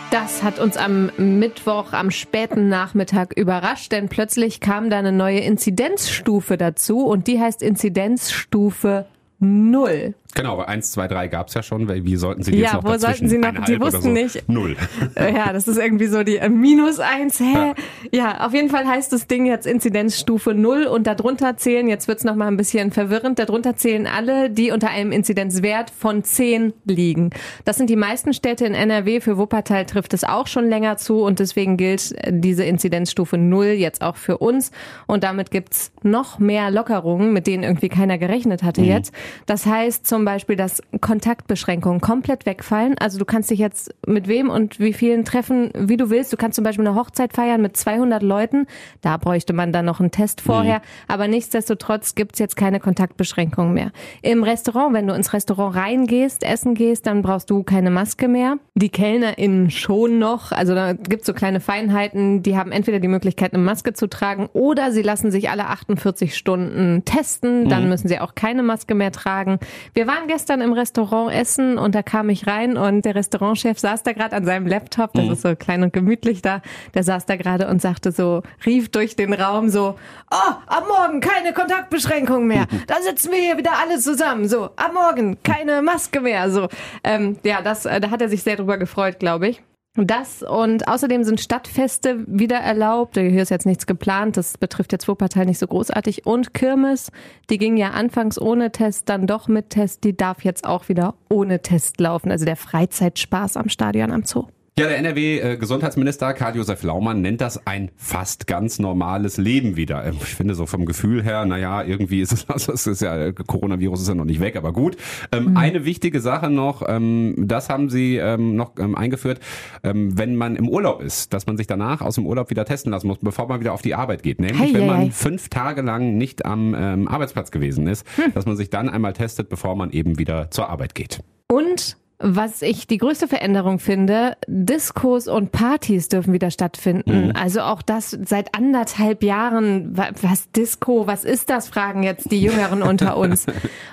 Das 0.09 0.41
hat 0.41 0.57
uns 0.57 0.75
am 0.75 1.11
Mittwoch, 1.17 1.93
am 1.93 2.09
späten 2.09 2.67
Nachmittag 2.67 3.37
überrascht, 3.37 3.91
denn 3.91 4.09
plötzlich 4.09 4.59
kam 4.59 4.89
da 4.89 4.97
eine 4.97 5.11
neue 5.11 5.41
Inzidenzstufe 5.41 6.57
dazu 6.57 7.05
und 7.05 7.27
die 7.27 7.39
heißt 7.39 7.61
Inzidenzstufe 7.61 9.05
Null. 9.39 10.15
Genau, 10.35 10.53
aber 10.53 10.67
1, 10.67 10.91
2, 10.91 11.07
3 11.07 11.27
gab 11.29 11.47
es 11.47 11.53
ja 11.53 11.63
schon, 11.63 11.87
weil 11.87 12.03
wie 12.03 12.17
sollten 12.17 12.43
sie 12.43 12.51
die 12.51 12.57
ja, 12.57 12.65
jetzt 12.65 12.73
noch 12.73 12.83
wo 12.83 12.89
dazwischen? 12.89 13.29
sollten 13.29 13.29
sie 13.29 13.37
noch, 13.37 13.65
die 13.65 13.79
wussten 13.79 14.01
so? 14.01 14.09
nicht. 14.09 14.49
Null. 14.49 14.75
Äh, 15.15 15.33
ja, 15.33 15.53
das 15.53 15.67
ist 15.67 15.77
irgendwie 15.77 16.07
so 16.07 16.23
die 16.23 16.37
äh, 16.37 16.49
minus 16.49 16.99
1, 16.99 17.39
hä? 17.39 17.53
Ja. 17.53 17.73
ja. 18.11 18.45
auf 18.45 18.53
jeden 18.53 18.69
Fall 18.69 18.85
heißt 18.85 19.13
das 19.13 19.27
Ding 19.27 19.45
jetzt 19.45 19.65
Inzidenzstufe 19.65 20.53
Null 20.53 20.85
und 20.87 21.07
darunter 21.07 21.55
zählen, 21.55 21.87
jetzt 21.87 22.09
wird's 22.09 22.25
noch 22.25 22.35
mal 22.35 22.47
ein 22.47 22.57
bisschen 22.57 22.91
verwirrend, 22.91 23.39
darunter 23.39 23.77
zählen 23.77 24.07
alle, 24.07 24.49
die 24.49 24.71
unter 24.71 24.89
einem 24.89 25.13
Inzidenzwert 25.13 25.89
von 25.89 26.23
10 26.23 26.73
liegen. 26.85 27.29
Das 27.63 27.77
sind 27.77 27.89
die 27.89 27.95
meisten 27.95 28.33
Städte 28.33 28.65
in 28.65 28.73
NRW, 28.73 29.21
für 29.21 29.37
Wuppertal 29.37 29.85
trifft 29.85 30.13
es 30.13 30.25
auch 30.25 30.47
schon 30.47 30.67
länger 30.67 30.97
zu 30.97 31.21
und 31.21 31.39
deswegen 31.39 31.77
gilt 31.77 32.11
äh, 32.17 32.31
diese 32.33 32.65
Inzidenzstufe 32.65 33.37
Null 33.37 33.67
jetzt 33.67 34.01
auch 34.01 34.17
für 34.17 34.39
uns 34.39 34.71
und 35.07 35.23
damit 35.23 35.51
gibt's 35.51 35.93
noch 36.03 36.39
mehr 36.39 36.71
Lockerungen, 36.71 37.31
mit 37.31 37.47
denen 37.47 37.63
irgendwie 37.63 37.89
keiner 37.89 38.17
gerechnet 38.17 38.63
hatte 38.63 38.81
mhm. 38.81 38.87
jetzt. 38.87 39.13
Das 39.45 39.65
heißt 39.65 40.05
zum 40.07 40.25
Beispiel, 40.25 40.55
dass 40.55 40.81
Kontaktbeschränkungen 41.01 42.01
komplett 42.01 42.45
wegfallen. 42.45 42.95
Also 42.99 43.17
du 43.17 43.25
kannst 43.25 43.49
dich 43.49 43.59
jetzt 43.59 43.93
mit 44.05 44.27
wem 44.27 44.49
und 44.49 44.79
wie 44.79 44.93
vielen 44.93 45.25
treffen, 45.25 45.71
wie 45.75 45.97
du 45.97 46.09
willst. 46.09 46.31
Du 46.33 46.37
kannst 46.37 46.55
zum 46.55 46.63
Beispiel 46.63 46.87
eine 46.87 46.95
Hochzeit 46.95 47.33
feiern 47.33 47.61
mit 47.61 47.77
200 47.77 48.23
Leuten. 48.23 48.67
Da 49.01 49.17
bräuchte 49.17 49.53
man 49.53 49.71
dann 49.71 49.85
noch 49.85 49.99
einen 49.99 50.11
Test 50.11 50.41
vorher. 50.41 50.79
Mhm. 50.79 50.83
Aber 51.07 51.27
nichtsdestotrotz 51.27 52.15
gibt's 52.15 52.39
jetzt 52.39 52.55
keine 52.55 52.79
Kontaktbeschränkungen 52.79 53.73
mehr. 53.73 53.91
Im 54.21 54.43
Restaurant, 54.43 54.93
wenn 54.93 55.07
du 55.07 55.13
ins 55.13 55.33
Restaurant 55.33 55.75
reingehst, 55.75 56.43
essen 56.43 56.75
gehst, 56.75 57.07
dann 57.07 57.21
brauchst 57.21 57.49
du 57.49 57.63
keine 57.63 57.91
Maske 57.91 58.27
mehr. 58.27 58.57
Die 58.75 58.89
KellnerInnen 58.89 59.71
schon 59.71 60.19
noch. 60.19 60.51
Also 60.51 60.75
da 60.75 60.93
gibt's 60.93 61.27
so 61.27 61.33
kleine 61.33 61.59
Feinheiten. 61.59 62.43
Die 62.43 62.57
haben 62.57 62.71
entweder 62.71 62.99
die 62.99 63.07
Möglichkeit, 63.07 63.53
eine 63.53 63.63
Maske 63.63 63.93
zu 63.93 64.07
tragen 64.07 64.49
oder 64.53 64.91
sie 64.91 65.01
lassen 65.01 65.31
sich 65.31 65.49
alle 65.49 65.67
48 65.67 66.35
Stunden 66.35 67.03
testen. 67.05 67.69
Dann 67.69 67.83
mhm. 67.83 67.89
müssen 67.89 68.07
sie 68.07 68.19
auch 68.19 68.35
keine 68.35 68.63
Maske 68.63 68.95
mehr 68.95 69.11
tragen. 69.15 69.59
Wir 69.93 70.07
waren 70.07 70.27
gestern 70.27 70.61
im 70.61 70.73
Restaurant 70.73 71.33
essen 71.33 71.77
und 71.77 71.95
da 71.95 72.03
kam 72.03 72.29
ich 72.29 72.47
rein 72.47 72.77
und 72.77 73.05
der 73.05 73.15
Restaurantchef 73.15 73.79
saß 73.79 74.03
da 74.03 74.13
gerade 74.13 74.35
an 74.35 74.45
seinem 74.45 74.67
Laptop, 74.67 75.13
das 75.13 75.25
mhm. 75.25 75.31
ist 75.31 75.41
so 75.41 75.55
klein 75.55 75.83
und 75.83 75.93
gemütlich 75.93 76.41
da, 76.41 76.61
der 76.93 77.03
saß 77.03 77.25
da 77.25 77.35
gerade 77.35 77.67
und 77.67 77.81
sagte 77.81 78.11
so, 78.11 78.43
rief 78.65 78.89
durch 78.89 79.15
den 79.15 79.33
Raum 79.33 79.69
so, 79.69 79.95
oh, 80.31 80.51
ab 80.67 80.85
morgen 80.87 81.19
keine 81.19 81.53
Kontaktbeschränkungen 81.53 82.47
mehr, 82.47 82.67
da 82.87 82.95
sitzen 83.01 83.31
wir 83.31 83.39
hier 83.39 83.57
wieder 83.57 83.73
alle 83.81 83.99
zusammen, 83.99 84.47
so, 84.47 84.65
ab 84.75 84.91
morgen 84.93 85.37
keine 85.43 85.81
Maske 85.81 86.21
mehr, 86.21 86.49
so. 86.49 86.67
Ähm, 87.03 87.37
ja, 87.43 87.61
das, 87.61 87.85
äh, 87.85 87.99
da 87.99 88.09
hat 88.09 88.21
er 88.21 88.29
sich 88.29 88.43
sehr 88.43 88.57
drüber 88.57 88.77
gefreut, 88.77 89.19
glaube 89.19 89.47
ich. 89.47 89.61
Das 89.97 90.43
und 90.43 90.89
außerdem 90.89 91.23
sind 91.23 91.39
Stadtfeste 91.39 92.25
wieder 92.27 92.57
erlaubt. 92.57 93.15
Hier 93.15 93.41
ist 93.41 93.49
jetzt 93.49 93.65
nichts 93.65 93.85
geplant. 93.85 94.35
Das 94.35 94.57
betrifft 94.57 94.91
jetzt 94.91 95.07
Wuppertal 95.07 95.45
nicht 95.45 95.57
so 95.57 95.67
großartig. 95.67 96.25
Und 96.25 96.53
Kirmes, 96.53 97.11
die 97.49 97.57
ging 97.57 97.77
ja 97.77 97.91
anfangs 97.91 98.39
ohne 98.39 98.71
Test, 98.71 99.07
dann 99.07 99.25
doch 99.25 99.47
mit 99.47 99.69
Test. 99.69 100.03
Die 100.03 100.15
darf 100.15 100.43
jetzt 100.43 100.65
auch 100.65 100.89
wieder 100.89 101.15
ohne 101.29 101.61
Test 101.61 101.99
laufen. 102.01 102.29
Also 102.29 102.43
der 102.43 102.57
Freizeitspaß 102.57 103.55
am 103.55 103.69
Stadion 103.69 104.11
am 104.11 104.23
Zoo. 104.25 104.47
Ja, 104.77 104.87
der 104.87 104.97
NRW-Gesundheitsminister 104.97 106.33
Karl-Josef 106.33 106.83
Laumann 106.83 107.21
nennt 107.21 107.39
das 107.39 107.65
ein 107.65 107.91
fast 107.95 108.45
ganz 108.45 108.77
normales 108.77 109.37
Leben 109.37 109.77
wieder. 109.77 110.03
Ähm, 110.03 110.17
ich 110.21 110.35
finde 110.35 110.53
so 110.53 110.65
vom 110.65 110.85
Gefühl 110.85 111.23
her, 111.23 111.45
naja, 111.45 111.81
irgendwie 111.81 112.19
ist 112.19 112.33
es, 112.33 112.49
also 112.49 112.73
es 112.73 112.85
ist 112.85 113.01
ja, 113.01 113.31
Coronavirus 113.31 114.01
ist 114.01 114.09
ja 114.09 114.15
noch 114.15 114.25
nicht 114.25 114.41
weg, 114.41 114.57
aber 114.57 114.73
gut. 114.73 114.97
Ähm, 115.31 115.51
mhm. 115.51 115.57
Eine 115.57 115.85
wichtige 115.85 116.19
Sache 116.19 116.49
noch, 116.49 116.83
ähm, 116.85 117.35
das 117.37 117.69
haben 117.69 117.89
sie 117.89 118.17
ähm, 118.17 118.57
noch 118.57 118.73
ähm, 118.77 118.95
eingeführt, 118.95 119.39
ähm, 119.81 120.17
wenn 120.17 120.35
man 120.35 120.57
im 120.57 120.67
Urlaub 120.67 121.01
ist, 121.01 121.31
dass 121.31 121.47
man 121.47 121.55
sich 121.55 121.67
danach 121.67 122.01
aus 122.01 122.15
dem 122.15 122.25
Urlaub 122.25 122.49
wieder 122.49 122.65
testen 122.65 122.91
lassen 122.91 123.07
muss, 123.07 123.19
bevor 123.21 123.47
man 123.47 123.61
wieder 123.61 123.71
auf 123.71 123.81
die 123.81 123.95
Arbeit 123.95 124.23
geht. 124.23 124.41
Nämlich, 124.41 124.59
hey, 124.59 124.73
wenn 124.73 124.87
man 124.87 125.01
hey. 125.03 125.11
fünf 125.11 125.47
Tage 125.47 125.83
lang 125.83 126.17
nicht 126.17 126.43
am 126.43 126.75
Arbeitsplatz 127.07 127.51
gewesen 127.51 127.87
ist, 127.87 128.05
hm. 128.17 128.33
dass 128.33 128.45
man 128.45 128.57
sich 128.57 128.69
dann 128.69 128.89
einmal 128.89 129.13
testet, 129.13 129.47
bevor 129.47 129.75
man 129.75 129.91
eben 129.91 130.19
wieder 130.19 130.51
zur 130.51 130.67
Arbeit 130.69 130.95
geht. 130.95 131.21
Und 131.49 131.95
was 132.17 132.61
ich 132.61 132.87
die 132.87 132.97
größte 132.97 133.27
Veränderung 133.27 133.79
finde, 133.79 134.37
Diskos 134.47 135.27
und 135.27 135.51
Partys 135.51 136.07
dürfen 136.07 136.33
wieder 136.33 136.49
stattfinden. 136.49 137.27
Mhm. 137.27 137.33
Also 137.35 137.61
auch 137.61 137.81
das 137.81 138.11
seit 138.11 138.55
anderthalb 138.55 139.21
Jahren. 139.21 139.97
Was 139.97 140.49
Disco, 140.51 141.07
was 141.07 141.25
ist 141.25 141.49
das, 141.49 141.67
fragen 141.67 142.03
jetzt 142.03 142.31
die 142.31 142.41
Jüngeren 142.41 142.83
unter 142.83 143.17
uns. 143.17 143.45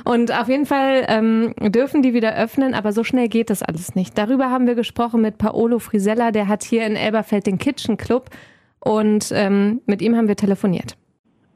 Und 0.05 0.33
auf 0.33 0.49
jeden 0.49 0.67
Fall 0.67 1.05
ähm, 1.09 1.55
dürfen 1.59 2.03
die 2.03 2.15
wieder 2.15 2.37
öffnen, 2.37 2.75
aber 2.75 2.93
so 2.93 3.03
schnell 3.03 3.29
geht 3.29 3.51
das 3.51 3.63
alles 3.63 3.95
nicht. 3.97 4.17
Darüber 4.17 4.51
haben 4.51 4.67
wir 4.67 4.77
gesprochen 4.77 5.21
mit 5.21 5.39
Paolo 5.39 5.81
Frisella, 5.81 6.31
der 6.31 6.47
hat 6.47 6.63
hier 6.63 6.87
in 6.87 6.95
Elberfeld 6.95 7.47
den 7.47 7.59
Kitchen 7.59 7.97
Club 7.97 8.31
und 8.79 9.31
ähm, 9.35 9.81
mit 9.87 10.01
ihm 10.01 10.17
haben 10.17 10.29
wir 10.29 10.37
telefoniert. 10.37 10.96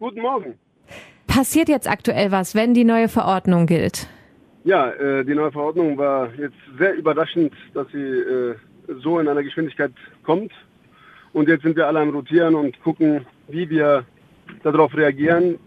Guten 0.00 0.21
Morgen. 0.21 0.55
Passiert 1.26 1.69
jetzt 1.69 1.88
aktuell 1.88 2.33
was, 2.33 2.55
wenn 2.55 2.75
die 2.75 2.85
neue 2.85 3.09
Verordnung 3.09 3.67
gilt? 3.67 4.09
Ja, 4.66 4.90
äh, 4.90 5.25
die 5.25 5.37
neue 5.37 5.52
Verordnung 5.52 5.96
war 5.96 6.28
jetzt 6.35 6.56
sehr 6.76 6.96
überraschend, 6.96 7.52
dass 7.73 7.87
sie 7.92 8.02
äh, 8.02 8.56
so 9.00 9.20
in 9.20 9.28
einer 9.28 9.44
Geschwindigkeit 9.44 9.92
kommt. 10.25 10.50
Und 11.32 11.49
jetzt 11.49 11.62
sind 11.62 11.76
wir 11.76 11.87
alle 11.87 12.00
am 12.00 12.11
Rotieren 12.11 12.56
und 12.56 12.82
gucken, 12.82 13.25
wie 13.46 13.70
wir 13.70 14.04
darauf 14.64 14.92
reagieren 14.96 15.61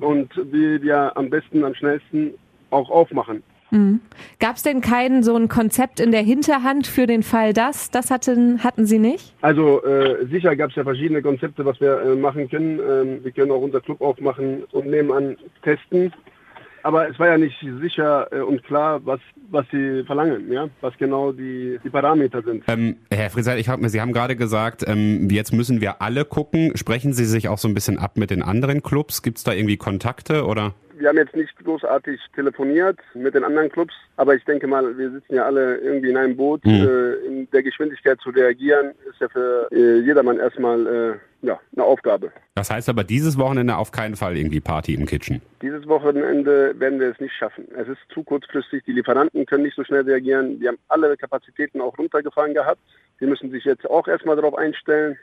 und 0.00 0.34
wie 0.50 0.82
wir 0.82 1.16
am 1.16 1.30
besten, 1.30 1.62
am 1.62 1.76
schnellsten 1.76 2.34
auch 2.70 2.90
aufmachen. 2.90 3.44
Mhm. 3.70 4.00
Gab 4.40 4.56
es 4.56 4.64
denn 4.64 4.80
kein 4.80 5.22
so 5.22 5.36
ein 5.36 5.46
Konzept 5.46 6.00
in 6.00 6.10
der 6.10 6.22
Hinterhand 6.22 6.88
für 6.88 7.06
den 7.06 7.22
Fall 7.22 7.52
das? 7.52 7.92
Das 7.92 8.10
hatten, 8.10 8.64
hatten 8.64 8.84
Sie 8.84 8.98
nicht? 8.98 9.32
Also 9.42 9.80
äh, 9.84 10.26
sicher 10.26 10.56
gab 10.56 10.70
es 10.70 10.76
ja 10.76 10.82
verschiedene 10.82 11.22
Konzepte, 11.22 11.64
was 11.64 11.80
wir 11.80 12.00
äh, 12.00 12.16
machen 12.16 12.50
können. 12.50 12.80
Ähm, 12.80 13.22
wir 13.22 13.30
können 13.30 13.52
auch 13.52 13.62
unser 13.62 13.80
Club 13.80 14.00
aufmachen 14.00 14.64
und 14.72 14.86
nebenan 14.86 15.36
testen. 15.62 16.12
Aber 16.82 17.08
es 17.08 17.18
war 17.18 17.28
ja 17.28 17.38
nicht 17.38 17.56
sicher 17.80 18.28
äh, 18.32 18.40
und 18.40 18.62
klar, 18.64 19.00
was, 19.04 19.20
was 19.50 19.66
sie 19.70 20.04
verlangen, 20.04 20.50
ja, 20.52 20.68
was 20.80 20.96
genau 20.98 21.32
die, 21.32 21.78
die 21.82 21.90
Parameter 21.90 22.42
sind. 22.42 22.64
Ähm, 22.68 22.96
Herr 23.10 23.30
Frisell, 23.30 23.58
ich 23.58 23.68
hab, 23.68 23.80
Sie 23.80 24.00
haben 24.00 24.12
gerade 24.12 24.36
gesagt, 24.36 24.84
ähm, 24.86 25.28
jetzt 25.30 25.52
müssen 25.52 25.80
wir 25.80 26.02
alle 26.02 26.24
gucken. 26.24 26.76
Sprechen 26.76 27.12
Sie 27.12 27.24
sich 27.24 27.48
auch 27.48 27.58
so 27.58 27.68
ein 27.68 27.74
bisschen 27.74 27.98
ab 27.98 28.16
mit 28.16 28.30
den 28.30 28.42
anderen 28.42 28.82
Clubs? 28.82 29.22
Gibt 29.22 29.38
es 29.38 29.44
da 29.44 29.52
irgendwie 29.52 29.76
Kontakte 29.76 30.46
oder? 30.46 30.74
Wir 31.00 31.08
haben 31.08 31.16
jetzt 31.16 31.34
nicht 31.34 31.56
großartig 31.64 32.20
telefoniert 32.34 32.98
mit 33.14 33.34
den 33.34 33.42
anderen 33.42 33.70
Clubs, 33.70 33.94
aber 34.18 34.34
ich 34.34 34.44
denke 34.44 34.66
mal, 34.66 34.98
wir 34.98 35.10
sitzen 35.10 35.34
ja 35.34 35.46
alle 35.46 35.78
irgendwie 35.78 36.10
in 36.10 36.16
einem 36.18 36.36
Boot. 36.36 36.62
Mhm. 36.62 36.72
Äh, 36.72 37.12
in 37.26 37.50
der 37.50 37.62
Geschwindigkeit 37.62 38.20
zu 38.20 38.28
reagieren 38.28 38.90
ist 39.08 39.18
ja 39.18 39.28
für 39.30 39.66
äh, 39.72 40.00
jedermann 40.00 40.38
erstmal 40.38 40.86
äh, 40.86 41.46
ja, 41.46 41.58
eine 41.74 41.84
Aufgabe. 41.84 42.30
Das 42.54 42.70
heißt 42.70 42.90
aber 42.90 43.02
dieses 43.02 43.38
Wochenende 43.38 43.78
auf 43.78 43.92
keinen 43.92 44.14
Fall 44.14 44.36
irgendwie 44.36 44.60
Party 44.60 44.92
im 44.92 45.06
Kitchen. 45.06 45.40
Dieses 45.62 45.88
Wochenende 45.88 46.78
werden 46.78 47.00
wir 47.00 47.08
es 47.08 47.18
nicht 47.18 47.34
schaffen. 47.34 47.66
Es 47.74 47.88
ist 47.88 48.00
zu 48.12 48.22
kurzfristig. 48.22 48.84
Die 48.84 48.92
Lieferanten 48.92 49.46
können 49.46 49.62
nicht 49.62 49.76
so 49.76 49.84
schnell 49.84 50.02
reagieren. 50.02 50.60
Wir 50.60 50.68
haben 50.68 50.78
alle 50.88 51.16
Kapazitäten 51.16 51.80
auch 51.80 51.96
runtergefahren 51.96 52.52
gehabt. 52.52 52.80
Sie 53.20 53.26
müssen 53.26 53.50
sich 53.50 53.64
jetzt 53.64 53.88
auch 53.88 54.06
erstmal 54.06 54.36
darauf 54.36 54.54
einstellen. 54.54 55.16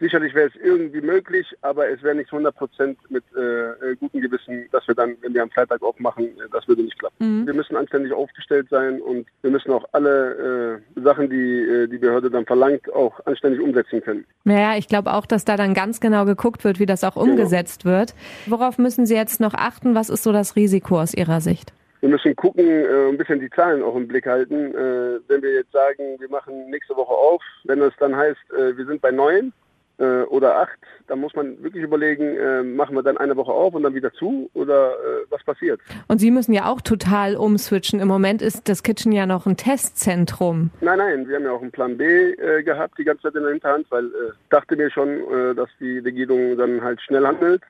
Sicherlich 0.00 0.34
wäre 0.34 0.48
es 0.48 0.54
irgendwie 0.62 1.00
möglich, 1.00 1.46
aber 1.62 1.88
es 1.88 2.02
wäre 2.02 2.14
nicht 2.14 2.32
100 2.32 2.54
Prozent 2.54 2.98
mit 3.10 3.24
äh, 3.34 3.96
gutem 3.96 4.20
Gewissen, 4.20 4.66
dass 4.70 4.86
wir 4.86 4.94
dann, 4.94 5.16
wenn 5.22 5.34
wir 5.34 5.42
am 5.42 5.50
Freitag 5.50 5.82
aufmachen, 5.82 6.26
äh, 6.26 6.48
das 6.52 6.68
würde 6.68 6.82
nicht 6.82 6.98
klappen. 6.98 7.40
Mhm. 7.40 7.46
Wir 7.46 7.54
müssen 7.54 7.76
anständig 7.76 8.12
aufgestellt 8.12 8.68
sein 8.70 9.00
und 9.00 9.26
wir 9.42 9.50
müssen 9.50 9.72
auch 9.72 9.84
alle 9.92 10.82
äh, 10.96 11.00
Sachen, 11.00 11.28
die 11.28 11.60
äh, 11.60 11.88
die 11.88 11.98
Behörde 11.98 12.30
dann 12.30 12.46
verlangt, 12.46 12.92
auch 12.92 13.18
anständig 13.26 13.60
umsetzen 13.60 14.00
können. 14.02 14.24
Naja, 14.44 14.76
ich 14.76 14.88
glaube 14.88 15.12
auch, 15.12 15.26
dass 15.26 15.44
da 15.44 15.56
dann 15.56 15.74
ganz 15.74 16.00
genau 16.00 16.24
geguckt 16.24 16.64
wird, 16.64 16.78
wie 16.78 16.86
das 16.86 17.02
auch 17.02 17.14
genau. 17.14 17.26
umgesetzt 17.26 17.82
genau. 17.82 17.98
wird. 17.98 18.14
Worauf 18.46 18.78
müssen 18.78 19.06
Sie 19.06 19.14
jetzt 19.14 19.40
noch 19.40 19.54
achten? 19.54 19.94
Was 19.94 20.10
ist 20.10 20.22
so 20.22 20.32
das 20.32 20.56
Risiko 20.56 21.00
aus 21.00 21.14
Ihrer 21.14 21.40
Sicht? 21.40 21.72
Wir 22.00 22.08
müssen 22.08 22.36
gucken, 22.36 22.64
äh, 22.64 23.08
ein 23.08 23.18
bisschen 23.18 23.40
die 23.40 23.50
Zahlen 23.50 23.82
auch 23.82 23.96
im 23.96 24.06
Blick 24.06 24.26
halten. 24.26 24.72
Äh, 24.74 25.18
wenn 25.26 25.42
wir 25.42 25.54
jetzt 25.54 25.72
sagen, 25.72 26.16
wir 26.18 26.28
machen 26.28 26.70
nächste 26.70 26.96
Woche 26.96 27.12
auf, 27.12 27.42
wenn 27.64 27.80
das 27.80 27.92
dann 27.98 28.14
heißt, 28.14 28.52
äh, 28.56 28.76
wir 28.76 28.86
sind 28.86 29.00
bei 29.00 29.10
neun, 29.10 29.52
äh, 29.98 30.22
oder 30.22 30.56
acht, 30.56 30.78
dann 31.06 31.20
muss 31.20 31.34
man 31.34 31.62
wirklich 31.62 31.82
überlegen, 31.82 32.36
äh, 32.36 32.62
machen 32.62 32.94
wir 32.94 33.02
dann 33.02 33.16
eine 33.16 33.36
Woche 33.36 33.52
auf 33.52 33.74
und 33.74 33.82
dann 33.82 33.94
wieder 33.94 34.12
zu 34.12 34.50
oder 34.54 34.92
äh, 34.92 35.24
was 35.30 35.42
passiert. 35.44 35.80
Und 36.06 36.18
Sie 36.18 36.30
müssen 36.30 36.52
ja 36.52 36.66
auch 36.66 36.80
total 36.80 37.36
umswitchen. 37.36 38.00
Im 38.00 38.08
Moment 38.08 38.42
ist 38.42 38.68
das 38.68 38.82
Kitchen 38.82 39.12
ja 39.12 39.26
noch 39.26 39.46
ein 39.46 39.56
Testzentrum. 39.56 40.70
Nein, 40.80 40.98
nein, 40.98 41.28
wir 41.28 41.36
haben 41.36 41.44
ja 41.44 41.52
auch 41.52 41.62
einen 41.62 41.72
Plan 41.72 41.96
B 41.96 42.04
äh, 42.04 42.62
gehabt 42.62 42.98
die 42.98 43.04
ganze 43.04 43.24
Zeit 43.24 43.34
in 43.34 43.42
der 43.42 43.52
Hinterhand, 43.52 43.86
weil 43.90 44.06
äh, 44.06 44.32
dachte 44.50 44.76
mir 44.76 44.90
schon, 44.90 45.08
äh, 45.08 45.54
dass 45.54 45.68
die 45.80 45.98
Regierung 45.98 46.56
dann 46.56 46.82
halt 46.82 47.00
schnell 47.02 47.26
handelt 47.26 47.62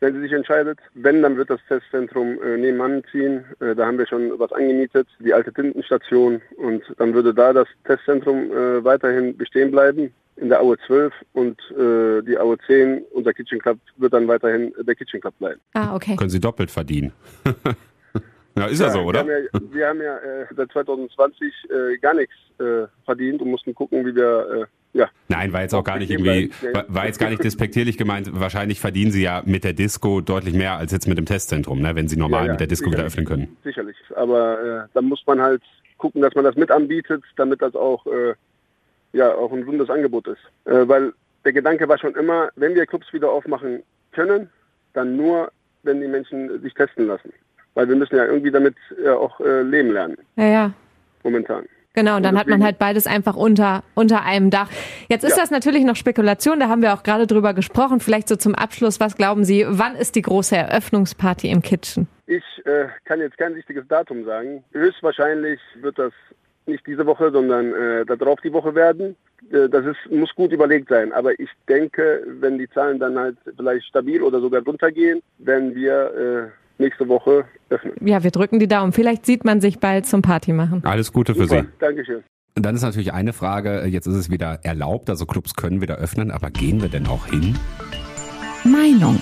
wenn 0.00 0.14
sie 0.14 0.20
sich 0.20 0.32
entscheidet. 0.32 0.78
Wenn, 0.92 1.22
dann 1.22 1.38
wird 1.38 1.48
das 1.48 1.60
Testzentrum 1.66 2.38
äh, 2.42 2.58
nebenan 2.58 3.02
ziehen. 3.10 3.42
Äh, 3.60 3.74
da 3.74 3.86
haben 3.86 3.96
wir 3.96 4.06
schon 4.06 4.38
was 4.38 4.52
angemietet, 4.52 5.08
die 5.18 5.32
alte 5.32 5.50
Tintenstation. 5.50 6.42
Und 6.56 6.82
dann 6.98 7.14
würde 7.14 7.32
da 7.32 7.54
das 7.54 7.68
Testzentrum 7.84 8.52
äh, 8.52 8.84
weiterhin 8.84 9.34
bestehen 9.34 9.70
bleiben 9.70 10.12
in 10.36 10.48
der 10.48 10.60
Aue 10.60 10.76
12 10.86 11.12
und 11.32 11.60
äh, 11.70 12.22
die 12.22 12.38
Aue 12.38 12.56
10, 12.66 13.04
unser 13.12 13.32
Kitchen 13.32 13.60
Club, 13.60 13.78
wird 13.96 14.12
dann 14.12 14.26
weiterhin 14.28 14.72
der 14.80 14.94
Kitchen 14.94 15.20
Club 15.20 15.34
bleiben. 15.38 15.60
Ah, 15.74 15.94
okay. 15.94 16.16
Können 16.16 16.30
Sie 16.30 16.40
doppelt 16.40 16.70
verdienen. 16.70 17.12
ja, 18.56 18.66
ist 18.66 18.80
ja, 18.80 18.86
ja 18.86 18.92
so, 18.92 19.00
oder? 19.00 19.26
Wir 19.26 19.34
haben 19.34 19.48
ja, 19.52 19.60
wir 19.72 19.88
haben 19.88 20.02
ja 20.02 20.16
äh, 20.18 20.46
seit 20.56 20.72
2020 20.72 21.52
äh, 21.70 21.98
gar 21.98 22.14
nichts 22.14 22.34
äh, 22.58 22.86
verdient 23.04 23.42
und 23.42 23.50
mussten 23.50 23.74
gucken, 23.74 24.04
wie 24.04 24.14
wir 24.14 24.62
äh, 24.62 24.66
ja. 24.94 25.08
Nein, 25.28 25.52
war 25.52 25.62
jetzt 25.62 25.74
auch 25.74 25.82
gar 25.82 25.98
nicht 25.98 26.10
irgendwie, 26.10 26.52
war, 26.72 26.84
war, 26.88 27.06
jetzt 27.06 27.18
gar 27.18 27.28
nicht 27.28 27.42
despektierlich 27.42 27.98
gemeint. 27.98 28.30
Wahrscheinlich 28.32 28.78
verdienen 28.78 29.10
Sie 29.10 29.22
ja 29.22 29.42
mit 29.44 29.64
der 29.64 29.72
Disco 29.72 30.20
deutlich 30.20 30.54
mehr 30.54 30.76
als 30.76 30.92
jetzt 30.92 31.08
mit 31.08 31.18
dem 31.18 31.26
Testzentrum, 31.26 31.80
ne, 31.80 31.96
wenn 31.96 32.06
Sie 32.06 32.16
normal 32.16 32.42
ja, 32.42 32.46
ja, 32.46 32.52
mit 32.52 32.60
der 32.60 32.68
Disco 32.68 32.92
wieder 32.92 33.02
öffnen 33.02 33.26
können. 33.26 33.56
Sicherlich. 33.64 33.96
Aber 34.14 34.84
äh, 34.84 34.88
dann 34.94 35.06
muss 35.06 35.20
man 35.26 35.42
halt 35.42 35.62
gucken, 35.98 36.22
dass 36.22 36.34
man 36.36 36.44
das 36.44 36.54
mit 36.54 36.70
anbietet, 36.70 37.24
damit 37.36 37.60
das 37.60 37.74
auch 37.74 38.06
äh, 38.06 38.34
ja 39.14 39.34
auch 39.34 39.52
ein 39.52 39.62
rundes 39.62 39.88
Angebot 39.88 40.26
ist. 40.28 40.42
Äh, 40.66 40.86
weil 40.86 41.12
der 41.44 41.52
Gedanke 41.52 41.88
war 41.88 41.98
schon 41.98 42.14
immer, 42.14 42.50
wenn 42.56 42.74
wir 42.74 42.86
Clubs 42.86 43.12
wieder 43.12 43.30
aufmachen 43.30 43.82
können, 44.12 44.50
dann 44.92 45.16
nur, 45.16 45.50
wenn 45.82 46.00
die 46.00 46.08
Menschen 46.08 46.60
sich 46.62 46.74
testen 46.74 47.06
lassen. 47.06 47.32
Weil 47.74 47.88
wir 47.88 47.96
müssen 47.96 48.16
ja 48.16 48.26
irgendwie 48.26 48.50
damit 48.50 48.76
äh, 49.02 49.08
auch 49.08 49.40
äh, 49.40 49.62
leben 49.62 49.92
lernen. 49.92 50.16
Ja, 50.36 50.46
ja. 50.46 50.72
Momentan. 51.22 51.64
Genau, 51.94 52.16
und 52.16 52.24
dann 52.24 52.36
hat 52.36 52.48
man 52.48 52.64
halt 52.64 52.80
beides 52.80 53.06
einfach 53.06 53.36
unter, 53.36 53.84
unter 53.94 54.24
einem 54.24 54.50
Dach. 54.50 54.68
Jetzt 55.08 55.22
ist 55.22 55.36
ja. 55.36 55.42
das 55.42 55.52
natürlich 55.52 55.84
noch 55.84 55.94
Spekulation, 55.94 56.58
da 56.58 56.68
haben 56.68 56.82
wir 56.82 56.92
auch 56.92 57.04
gerade 57.04 57.28
drüber 57.28 57.54
gesprochen. 57.54 58.00
Vielleicht 58.00 58.26
so 58.28 58.34
zum 58.34 58.56
Abschluss, 58.56 58.98
was 58.98 59.16
glauben 59.16 59.44
Sie, 59.44 59.64
wann 59.68 59.94
ist 59.94 60.16
die 60.16 60.22
große 60.22 60.56
Eröffnungsparty 60.56 61.48
im 61.50 61.62
Kitchen? 61.62 62.08
Ich 62.26 62.42
äh, 62.64 62.86
kann 63.04 63.20
jetzt 63.20 63.38
kein 63.38 63.52
richtiges 63.52 63.86
Datum 63.86 64.24
sagen. 64.24 64.64
Höchstwahrscheinlich 64.72 65.60
wird 65.80 65.96
das 65.96 66.12
nicht 66.66 66.86
diese 66.86 67.06
Woche, 67.06 67.30
sondern 67.30 67.72
äh, 67.72 68.06
darauf 68.06 68.40
die 68.40 68.52
Woche 68.52 68.74
werden. 68.74 69.16
Äh, 69.50 69.68
das 69.68 69.84
ist, 69.86 70.10
muss 70.10 70.34
gut 70.34 70.52
überlegt 70.52 70.88
sein. 70.88 71.12
Aber 71.12 71.38
ich 71.38 71.50
denke, 71.68 72.26
wenn 72.40 72.58
die 72.58 72.68
Zahlen 72.70 72.98
dann 72.98 73.18
halt 73.18 73.36
vielleicht 73.56 73.86
stabil 73.86 74.22
oder 74.22 74.40
sogar 74.40 74.62
runtergehen, 74.62 75.20
werden 75.38 75.74
wir 75.74 76.50
äh, 76.78 76.82
nächste 76.82 77.08
Woche 77.08 77.44
öffnen. 77.70 77.94
Ja, 78.00 78.22
wir 78.22 78.30
drücken 78.30 78.58
die 78.58 78.68
Daumen. 78.68 78.92
Vielleicht 78.92 79.26
sieht 79.26 79.44
man 79.44 79.60
sich 79.60 79.78
bald 79.78 80.06
zum 80.06 80.22
Party 80.22 80.52
machen. 80.52 80.82
Alles 80.84 81.12
Gute 81.12 81.34
für 81.34 81.46
Super. 81.46 81.62
Sie. 81.62 81.68
Dankeschön. 81.78 82.22
Und 82.56 82.64
dann 82.64 82.76
ist 82.76 82.82
natürlich 82.82 83.12
eine 83.12 83.32
Frage, 83.32 83.82
äh, 83.82 83.86
jetzt 83.86 84.06
ist 84.06 84.14
es 84.14 84.30
wieder 84.30 84.60
erlaubt, 84.62 85.10
also 85.10 85.26
Clubs 85.26 85.54
können 85.54 85.80
wieder 85.80 85.96
öffnen, 85.96 86.30
aber 86.30 86.50
gehen 86.50 86.80
wir 86.80 86.88
denn 86.88 87.06
auch 87.06 87.26
hin? 87.26 87.58
Meinung. 88.64 89.18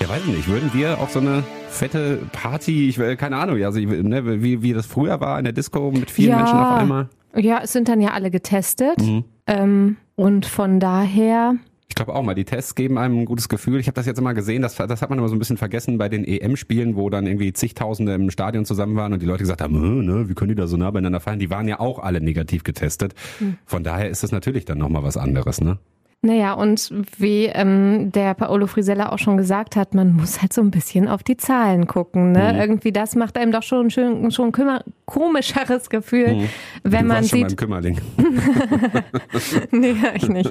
Ja, 0.00 0.08
weiß 0.08 0.22
ich 0.26 0.36
nicht. 0.36 0.48
Würden 0.48 0.70
wir 0.72 0.98
auf 0.98 1.10
so 1.10 1.18
eine 1.18 1.42
fette 1.74 2.20
Party, 2.32 2.88
ich 2.88 2.98
will, 2.98 3.16
keine 3.16 3.36
Ahnung, 3.36 3.62
also 3.62 3.78
ne, 3.80 4.42
wie, 4.42 4.62
wie 4.62 4.72
das 4.72 4.86
früher 4.86 5.20
war 5.20 5.38
in 5.38 5.44
der 5.44 5.52
Disco 5.52 5.90
mit 5.90 6.10
vielen 6.10 6.30
ja, 6.30 6.36
Menschen 6.38 6.56
auf 6.56 6.78
einmal? 6.78 7.08
Ja, 7.36 7.60
es 7.62 7.72
sind 7.72 7.88
dann 7.88 8.00
ja 8.00 8.10
alle 8.10 8.30
getestet. 8.30 9.00
Mhm. 9.00 9.24
Ähm, 9.46 9.96
und 10.16 10.46
von 10.46 10.80
daher. 10.80 11.56
Ich 11.88 11.96
glaube 11.96 12.14
auch 12.14 12.22
mal, 12.22 12.34
die 12.34 12.44
Tests 12.44 12.74
geben 12.74 12.98
einem 12.98 13.20
ein 13.20 13.24
gutes 13.24 13.48
Gefühl. 13.48 13.78
Ich 13.78 13.86
habe 13.86 13.94
das 13.94 14.06
jetzt 14.06 14.18
immer 14.18 14.34
gesehen, 14.34 14.62
das, 14.62 14.74
das 14.74 15.02
hat 15.02 15.10
man 15.10 15.18
immer 15.18 15.28
so 15.28 15.34
ein 15.34 15.38
bisschen 15.38 15.56
vergessen 15.56 15.98
bei 15.98 16.08
den 16.08 16.24
EM-Spielen, 16.24 16.96
wo 16.96 17.10
dann 17.10 17.26
irgendwie 17.26 17.52
zigtausende 17.52 18.14
im 18.14 18.30
Stadion 18.30 18.64
zusammen 18.64 18.96
waren 18.96 19.12
und 19.12 19.22
die 19.22 19.26
Leute 19.26 19.42
gesagt 19.42 19.60
haben, 19.60 20.04
ne, 20.04 20.28
wie 20.28 20.34
können 20.34 20.48
die 20.48 20.54
da 20.54 20.66
so 20.66 20.76
nah 20.76 20.90
beieinander 20.90 21.20
fallen? 21.20 21.38
Die 21.38 21.50
waren 21.50 21.68
ja 21.68 21.80
auch 21.80 21.98
alle 21.98 22.20
negativ 22.20 22.64
getestet. 22.64 23.14
Mhm. 23.38 23.58
Von 23.64 23.84
daher 23.84 24.08
ist 24.08 24.22
das 24.22 24.32
natürlich 24.32 24.64
dann 24.64 24.78
nochmal 24.78 25.02
was 25.02 25.16
anderes, 25.16 25.60
ne? 25.60 25.78
Naja, 26.24 26.54
und 26.54 26.90
wie 27.18 27.44
ähm, 27.44 28.10
der 28.10 28.32
Paolo 28.32 28.66
Frisella 28.66 29.12
auch 29.12 29.18
schon 29.18 29.36
gesagt 29.36 29.76
hat, 29.76 29.94
man 29.94 30.14
muss 30.14 30.40
halt 30.40 30.54
so 30.54 30.62
ein 30.62 30.70
bisschen 30.70 31.06
auf 31.06 31.22
die 31.22 31.36
Zahlen 31.36 31.86
gucken. 31.86 32.32
Ne? 32.32 32.54
Mhm. 32.54 32.60
Irgendwie 32.60 32.92
das 32.92 33.14
macht 33.14 33.36
einem 33.36 33.52
doch 33.52 33.62
schon 33.62 33.90
schön, 33.90 34.30
schon 34.30 34.50
ein 34.54 34.80
komischeres 35.04 35.90
Gefühl, 35.90 36.34
mhm. 36.34 36.48
wenn 36.82 37.02
du 37.02 37.08
man 37.08 37.16
warst 37.18 37.28
sieht. 37.28 37.40
Schon 37.40 37.48
beim 37.48 37.56
Kümmerling. 37.56 38.00
nee, 39.70 39.94
ich 40.14 40.28
nicht. 40.30 40.50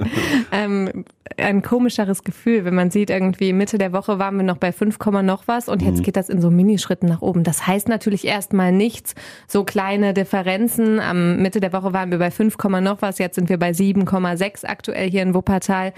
Ähm, 0.52 1.06
ein 1.38 1.64
komischeres 1.64 2.24
Gefühl, 2.24 2.66
wenn 2.66 2.76
man 2.76 2.92
sieht, 2.92 3.10
irgendwie 3.10 3.52
Mitte 3.52 3.80
der 3.80 3.94
Woche 3.94 4.20
waren 4.20 4.38
wir 4.38 4.44
noch 4.44 4.58
bei 4.58 4.72
5, 4.72 5.00
noch 5.24 5.48
was 5.48 5.70
und 5.70 5.82
jetzt 5.82 6.00
mhm. 6.00 6.04
geht 6.04 6.18
das 6.18 6.30
in 6.30 6.40
so 6.40 6.52
Minischritten 6.52 7.08
nach 7.08 7.24
oben. 7.24 7.44
Das 7.44 7.66
heißt 7.66 7.90
natürlich 7.90 8.28
erstmal 8.28 8.72
nichts, 8.72 9.16
so 9.48 9.64
kleine 9.64 10.14
Differenzen. 10.14 11.00
Am 11.00 11.42
Mitte 11.42 11.60
der 11.60 11.74
Woche 11.74 11.94
waren 11.94 12.12
wir 12.12 12.20
bei 12.20 12.30
5, 12.30 12.58
noch 12.82 13.02
was, 13.02 13.18
jetzt 13.18 13.34
sind 13.34 13.50
wir 13.50 13.58
bei 13.58 13.72
7,6 13.72 14.66
aktuell 14.66 15.10
hier 15.10 15.24
in 15.24 15.34
Wuppertal. 15.34 15.63
Teil. 15.64 15.94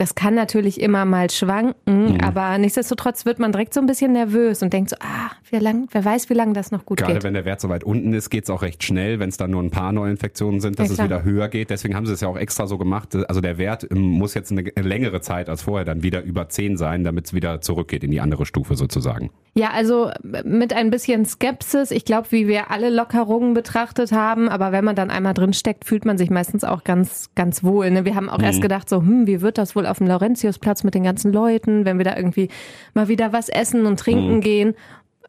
Das 0.00 0.14
kann 0.14 0.34
natürlich 0.34 0.80
immer 0.80 1.04
mal 1.04 1.28
schwanken, 1.28 2.14
mhm. 2.14 2.20
aber 2.22 2.56
nichtsdestotrotz 2.56 3.26
wird 3.26 3.38
man 3.38 3.52
direkt 3.52 3.74
so 3.74 3.80
ein 3.80 3.86
bisschen 3.86 4.12
nervös 4.12 4.62
und 4.62 4.72
denkt 4.72 4.88
so, 4.88 4.96
ah, 5.00 5.30
wie 5.50 5.56
lang, 5.56 5.88
wer 5.92 6.02
weiß, 6.02 6.30
wie 6.30 6.34
lange 6.34 6.54
das 6.54 6.70
noch 6.70 6.86
gut 6.86 6.96
Gerade 6.96 7.12
geht. 7.12 7.22
wenn 7.22 7.34
der 7.34 7.44
Wert 7.44 7.60
so 7.60 7.68
weit 7.68 7.84
unten 7.84 8.14
ist, 8.14 8.30
geht 8.30 8.44
es 8.44 8.50
auch 8.50 8.62
recht 8.62 8.82
schnell, 8.82 9.18
wenn 9.18 9.28
es 9.28 9.36
dann 9.36 9.50
nur 9.50 9.62
ein 9.62 9.70
paar 9.70 9.92
Neuinfektionen 9.92 10.62
sind, 10.62 10.78
dass 10.78 10.88
ja, 10.88 10.94
es 10.94 11.04
wieder 11.04 11.22
höher 11.22 11.48
geht. 11.48 11.68
Deswegen 11.68 11.94
haben 11.94 12.06
sie 12.06 12.14
es 12.14 12.22
ja 12.22 12.28
auch 12.28 12.38
extra 12.38 12.66
so 12.66 12.78
gemacht. 12.78 13.14
Also 13.28 13.42
der 13.42 13.58
Wert 13.58 13.86
ähm, 13.90 14.00
muss 14.00 14.32
jetzt 14.32 14.50
eine 14.50 14.62
längere 14.74 15.20
Zeit 15.20 15.50
als 15.50 15.60
vorher 15.60 15.84
dann 15.84 16.02
wieder 16.02 16.22
über 16.22 16.48
10 16.48 16.78
sein, 16.78 17.04
damit 17.04 17.26
es 17.26 17.34
wieder 17.34 17.60
zurückgeht 17.60 18.02
in 18.02 18.10
die 18.10 18.22
andere 18.22 18.46
Stufe 18.46 18.76
sozusagen. 18.76 19.28
Ja, 19.54 19.70
also 19.72 20.10
mit 20.44 20.72
ein 20.72 20.90
bisschen 20.90 21.24
Skepsis. 21.24 21.90
Ich 21.90 22.04
glaube, 22.04 22.30
wie 22.30 22.46
wir 22.46 22.70
alle 22.70 22.88
Lockerungen 22.88 23.52
betrachtet 23.52 24.12
haben, 24.12 24.48
aber 24.48 24.70
wenn 24.70 24.84
man 24.84 24.94
dann 24.94 25.10
einmal 25.10 25.34
drin 25.34 25.52
steckt, 25.52 25.84
fühlt 25.84 26.04
man 26.04 26.18
sich 26.18 26.30
meistens 26.30 26.62
auch 26.62 26.84
ganz, 26.84 27.30
ganz 27.34 27.64
wohl. 27.64 27.90
Ne? 27.90 28.04
Wir 28.04 28.14
haben 28.14 28.30
auch 28.30 28.38
mhm. 28.38 28.44
erst 28.44 28.62
gedacht, 28.62 28.88
so, 28.88 28.98
hm, 28.98 29.26
wie 29.26 29.40
wird 29.40 29.58
das 29.58 29.74
wohl 29.74 29.86
auf 29.86 29.98
dem 29.98 30.06
Laurentiusplatz 30.06 30.84
mit 30.84 30.94
den 30.94 31.02
ganzen 31.02 31.32
Leuten, 31.32 31.84
wenn 31.84 31.98
wir 31.98 32.04
da 32.04 32.16
irgendwie 32.16 32.48
mal 32.94 33.08
wieder 33.08 33.32
was 33.32 33.48
essen 33.48 33.86
und 33.86 33.98
trinken 33.98 34.36
mhm. 34.36 34.40
gehen. 34.40 34.74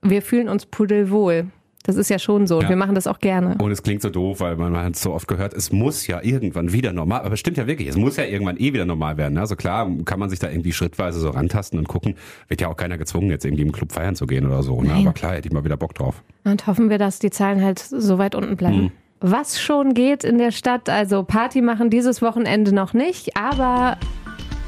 Wir 0.03 0.21
fühlen 0.21 0.49
uns 0.49 0.67
pudelwohl. 0.67 1.47
Das 1.83 1.95
ist 1.95 2.09
ja 2.09 2.19
schon 2.19 2.45
so. 2.45 2.61
Ja. 2.61 2.69
Wir 2.69 2.75
machen 2.75 2.95
das 2.95 3.07
auch 3.07 3.19
gerne. 3.19 3.55
Und 3.59 3.71
es 3.71 3.81
klingt 3.81 4.01
so 4.01 4.09
doof, 4.09 4.39
weil 4.39 4.55
man 4.55 4.75
hat 4.77 4.95
so 4.95 5.13
oft 5.13 5.27
gehört, 5.27 5.53
es 5.53 5.71
muss 5.71 6.05
ja 6.07 6.21
irgendwann 6.21 6.71
wieder 6.71 6.93
normal, 6.93 7.21
aber 7.21 7.33
es 7.33 7.39
stimmt 7.39 7.57
ja 7.57 7.67
wirklich, 7.67 7.88
es 7.88 7.97
muss 7.97 8.17
ja 8.17 8.25
irgendwann 8.25 8.57
eh 8.57 8.73
wieder 8.73 8.85
normal 8.85 9.17
werden. 9.17 9.38
Also 9.38 9.55
klar, 9.55 9.89
kann 10.05 10.19
man 10.19 10.29
sich 10.29 10.39
da 10.39 10.50
irgendwie 10.50 10.73
schrittweise 10.73 11.19
so 11.19 11.31
rantasten 11.31 11.79
und 11.79 11.88
gucken. 11.88 12.15
Wird 12.47 12.61
ja 12.61 12.67
auch 12.67 12.77
keiner 12.77 12.97
gezwungen, 12.97 13.29
jetzt 13.29 13.45
irgendwie 13.45 13.63
im 13.63 13.71
Club 13.71 13.91
feiern 13.91 14.15
zu 14.15 14.27
gehen 14.27 14.45
oder 14.45 14.61
so. 14.63 14.81
Ne? 14.81 14.93
Aber 14.93 15.13
klar, 15.13 15.33
hätte 15.33 15.47
ich 15.47 15.53
mal 15.53 15.63
wieder 15.63 15.77
Bock 15.77 15.95
drauf. 15.95 16.21
Und 16.43 16.67
hoffen 16.67 16.89
wir, 16.89 16.97
dass 16.97 17.19
die 17.19 17.31
Zahlen 17.31 17.63
halt 17.63 17.79
so 17.79 18.17
weit 18.17 18.35
unten 18.35 18.55
bleiben. 18.55 18.81
Mhm. 18.83 18.91
Was 19.19 19.61
schon 19.61 19.93
geht 19.93 20.23
in 20.23 20.39
der 20.39 20.51
Stadt, 20.51 20.89
also 20.89 21.23
Party 21.23 21.61
machen 21.61 21.91
dieses 21.91 22.21
Wochenende 22.23 22.73
noch 22.73 22.93
nicht, 22.93 23.38
aber 23.38 23.97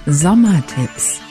Sommertipps. 0.05 1.21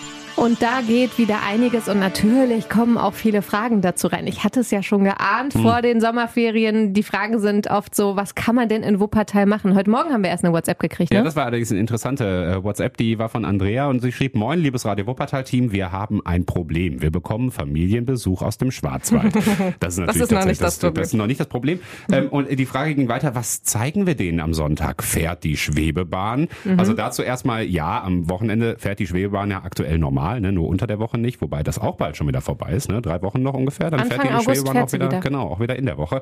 Und 0.42 0.61
da 0.61 0.80
geht 0.84 1.18
wieder 1.18 1.37
einiges 1.49 1.88
und 1.88 2.00
natürlich 2.00 2.68
kommen 2.68 2.99
auch 2.99 3.14
viele 3.14 3.42
Fragen 3.42 3.80
dazu 3.80 4.08
rein. 4.08 4.26
Ich 4.26 4.42
hatte 4.42 4.58
es 4.58 4.72
ja 4.72 4.82
schon 4.82 5.04
geahnt 5.04 5.54
Hm. 5.54 5.62
vor 5.62 5.82
den 5.82 6.00
Sommerferien. 6.00 6.92
Die 6.94 7.04
Fragen 7.04 7.38
sind 7.38 7.70
oft 7.70 7.94
so, 7.94 8.16
was 8.16 8.34
kann 8.34 8.56
man 8.56 8.68
denn 8.68 8.82
in 8.82 8.99
Wuppertal 8.99 9.46
machen? 9.46 9.76
Heute 9.76 9.88
Morgen 9.88 10.12
haben 10.12 10.25
wir 10.25 10.30
erst 10.30 10.44
eine 10.44 10.52
WhatsApp 10.52 10.80
gekriegt, 10.80 11.12
Ja, 11.14 11.20
ne? 11.20 11.25
das 11.26 11.37
war 11.37 11.44
allerdings 11.44 11.70
eine 11.70 11.78
interessante 11.78 12.25
äh, 12.58 12.64
WhatsApp, 12.64 12.96
die 12.96 13.20
war 13.20 13.28
von 13.28 13.44
Andrea 13.44 13.87
und 13.87 14.02
sie 14.02 14.11
schrieb, 14.11 14.34
Moin, 14.34 14.58
liebes 14.58 14.84
Radio 14.84 15.06
Wuppertal-Team, 15.06 15.70
wir 15.70 15.92
haben 15.92 16.20
ein 16.26 16.44
Problem. 16.44 17.02
Wir 17.02 17.12
bekommen 17.12 17.52
Familienbesuch 17.52 18.42
aus 18.42 18.58
dem 18.58 18.72
Schwarzwald. 18.72 19.32
Das 19.78 19.94
ist 19.94 20.00
natürlich 20.00 20.22
ist 20.22 20.32
noch 20.32 20.44
nicht 20.44 20.61
das 20.61 20.78
Problem. 20.78 20.94
Das 21.02 21.06
ist 21.08 21.14
noch 21.14 21.26
nicht 21.28 21.38
das 21.40 21.46
Problem. 21.46 21.78
Ähm, 22.11 22.28
und 22.30 22.50
die 22.50 22.66
Frage 22.66 22.96
ging 22.96 23.08
weiter, 23.08 23.37
was 23.37 23.62
zeigen 23.62 24.06
wir 24.08 24.16
denen 24.16 24.40
am 24.40 24.54
Sonntag? 24.54 25.04
Fährt 25.04 25.44
die 25.44 25.56
Schwebebahn? 25.56 26.49
Mhm. 26.64 26.78
Also 26.80 26.94
dazu 26.94 27.22
erstmal, 27.22 27.64
ja, 27.64 28.02
am 28.02 28.28
Wochenende 28.28 28.76
fährt 28.78 28.99
die 28.99 29.06
Schwebebahn 29.06 29.50
ja 29.50 29.62
aktuell 29.62 29.99
normal, 29.99 30.31
ne? 30.40 30.52
nur 30.52 30.68
unter 30.68 30.86
der 30.86 30.98
Woche 30.98 31.18
nicht, 31.18 31.40
wobei 31.40 31.62
das 31.62 31.78
auch 31.78 31.96
bald 31.96 32.16
schon 32.16 32.26
wieder 32.28 32.40
vorbei 32.40 32.72
ist, 32.72 32.88
ne? 32.88 33.02
drei 33.02 33.20
Wochen 33.22 33.42
noch 33.42 33.54
ungefähr, 33.54 33.90
dann 33.90 34.00
Anfang 34.00 34.20
fährt 34.20 34.30
die 34.30 34.34
August 34.34 34.60
Schwebebahn 34.60 34.82
auch 34.84 34.92
wieder, 34.92 35.06
wieder. 35.10 35.20
genau, 35.20 35.48
auch 35.48 35.60
wieder 35.60 35.76
in 35.76 35.86
der 35.86 35.98
Woche. 35.98 36.20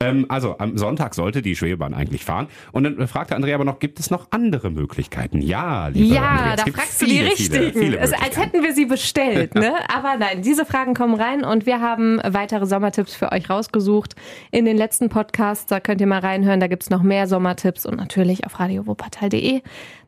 Ähm, 0.00 0.26
also 0.28 0.56
am 0.58 0.76
Sonntag 0.78 1.14
sollte 1.14 1.42
die 1.42 1.56
Schwebebahn 1.56 1.94
eigentlich 1.94 2.24
fahren. 2.24 2.48
Und 2.72 2.84
dann 2.84 3.06
fragte 3.08 3.36
Andrea 3.36 3.54
aber 3.54 3.64
noch, 3.64 3.78
gibt 3.78 3.98
es 4.00 4.10
noch 4.10 4.28
andere 4.30 4.70
Möglichkeiten? 4.70 5.40
Ja, 5.40 5.88
liebe 5.88 6.16
Andrea, 6.18 6.44
Ja, 6.46 6.50
es 6.50 6.56
da 6.56 6.64
gibt 6.64 6.76
fragst 6.76 7.02
du 7.02 7.06
viele, 7.06 7.18
die 7.20 7.26
richtigen. 7.30 7.72
Viele, 7.72 7.72
viele 7.72 7.98
Es- 7.98 8.12
als 8.12 8.36
hätten 8.38 8.62
wir 8.62 8.74
sie 8.74 8.86
bestellt, 8.86 9.54
ne? 9.54 9.74
Aber 9.94 10.16
nein, 10.18 10.42
diese 10.42 10.64
Fragen 10.64 10.94
kommen 10.94 11.14
rein 11.14 11.44
und 11.44 11.66
wir 11.66 11.80
haben 11.80 12.20
weitere 12.26 12.66
Sommertipps 12.66 13.14
für 13.14 13.32
euch 13.32 13.48
rausgesucht. 13.50 14.14
In 14.50 14.64
den 14.64 14.76
letzten 14.76 15.08
Podcasts, 15.08 15.66
da 15.66 15.80
könnt 15.80 16.00
ihr 16.00 16.06
mal 16.06 16.20
reinhören, 16.20 16.60
da 16.60 16.66
gibt's 16.66 16.90
noch 16.90 17.02
mehr 17.02 17.26
Sommertipps 17.26 17.86
und 17.86 17.96
natürlich 17.96 18.46
auf 18.46 18.58
radiowuppertal.de. 18.60 19.62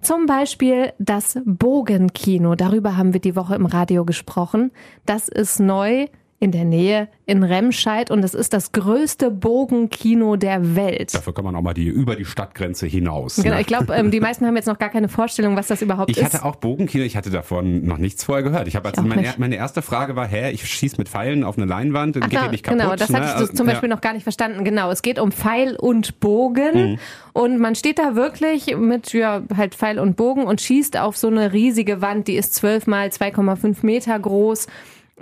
Zum 0.05 0.27
Beispiel 0.27 0.93
das 0.99 1.39
Bogenkino. 1.47 2.57
Darüber 2.57 2.99
haben 2.99 3.15
wir 3.15 3.21
die 3.21 3.37
Woche 3.37 3.55
im 3.55 3.65
Radio 3.65 4.05
gesprochen. 4.05 4.71
Das 5.07 5.29
ist 5.29 5.61
neu 5.61 6.09
in 6.41 6.51
der 6.53 6.65
Nähe 6.65 7.09
in 7.27 7.43
Remscheid 7.43 8.11
und 8.11 8.23
es 8.23 8.35
ist 8.35 8.53
das 8.53 8.73
größte 8.73 9.31
Bogenkino 9.31 10.37
der 10.37 10.77
Welt. 10.77 11.15
Dafür 11.15 11.33
kann 11.33 11.45
man 11.45 11.57
auch 11.57 11.63
mal 11.63 11.73
die, 11.73 11.87
über 11.87 12.17
die 12.17 12.25
Stadtgrenze 12.27 12.87
hinaus. 12.87 13.37
Genau, 13.37 13.55
ne? 13.55 13.61
ich 13.63 13.67
glaube, 13.67 13.95
ähm, 13.95 14.11
die 14.11 14.21
meisten 14.21 14.45
haben 14.47 14.57
jetzt 14.57 14.67
noch 14.67 14.79
gar 14.79 14.91
keine 14.91 15.09
Vorstellung, 15.09 15.57
was 15.57 15.69
das 15.69 15.81
überhaupt 15.81 16.11
Ich 16.11 16.19
ist. 16.19 16.25
hatte 16.25 16.45
auch 16.45 16.57
Bogenkino, 16.57 17.05
ich 17.05 17.17
hatte 17.17 17.31
davon 17.31 17.87
noch 17.87 17.97
nichts 17.99 18.25
vorher 18.25 18.43
gehört. 18.43 18.69
Ich 18.69 18.77
habe 18.77 18.89
also 18.91 19.01
meine, 19.03 19.23
nicht. 19.23 19.39
meine 19.39 19.57
erste 19.57 19.81
Frage 19.81 20.17
war, 20.17 20.27
hä, 20.27 20.51
ich 20.51 20.67
schieß 20.69 20.99
mit 20.99 21.09
Pfeilen 21.09 21.45
auf 21.45 21.57
eine 21.57 21.67
Leinwand, 21.67 22.19
Ach, 22.21 22.29
geht 22.29 22.39
da, 22.39 22.45
die 22.45 22.51
nicht 22.51 22.65
kaputt? 22.65 22.81
genau, 22.83 22.95
das 22.97 23.09
ne? 23.09 23.19
hattest 23.19 23.35
Also, 23.37 23.47
du 23.53 23.55
zum 23.57 23.67
Beispiel 23.67 23.89
ja. 23.89 23.95
noch 23.95 24.03
gar 24.03 24.13
nicht 24.13 24.25
verstanden. 24.25 24.65
Genau, 24.65 24.91
es 24.91 25.01
geht 25.01 25.19
um 25.19 25.33
Pfeil 25.33 25.77
und 25.77 26.21
Bogen 26.21 26.91
Mhm. 26.93 26.99
und 27.33 27.59
man 27.59 27.75
steht 27.75 27.99
da 27.99 28.17
wirklich 28.17 28.77
mit 28.77 29.13
ja 29.15 29.43
halt 29.57 29.75
Pfeil 29.75 29.99
und 29.99 30.17
Bogen 30.17 30.45
und 30.45 30.61
schießt 30.61 30.99
auf 30.99 31.17
so 31.17 31.29
eine 31.29 31.53
riesige 31.53 32.03
Wand, 32.03 32.29
die 32.29 32.37
ist 32.37 32.55
12 32.55 32.87
mal 32.87 33.09
2,5 33.09 33.77
Meter 33.87 34.19
groß. 34.19 34.67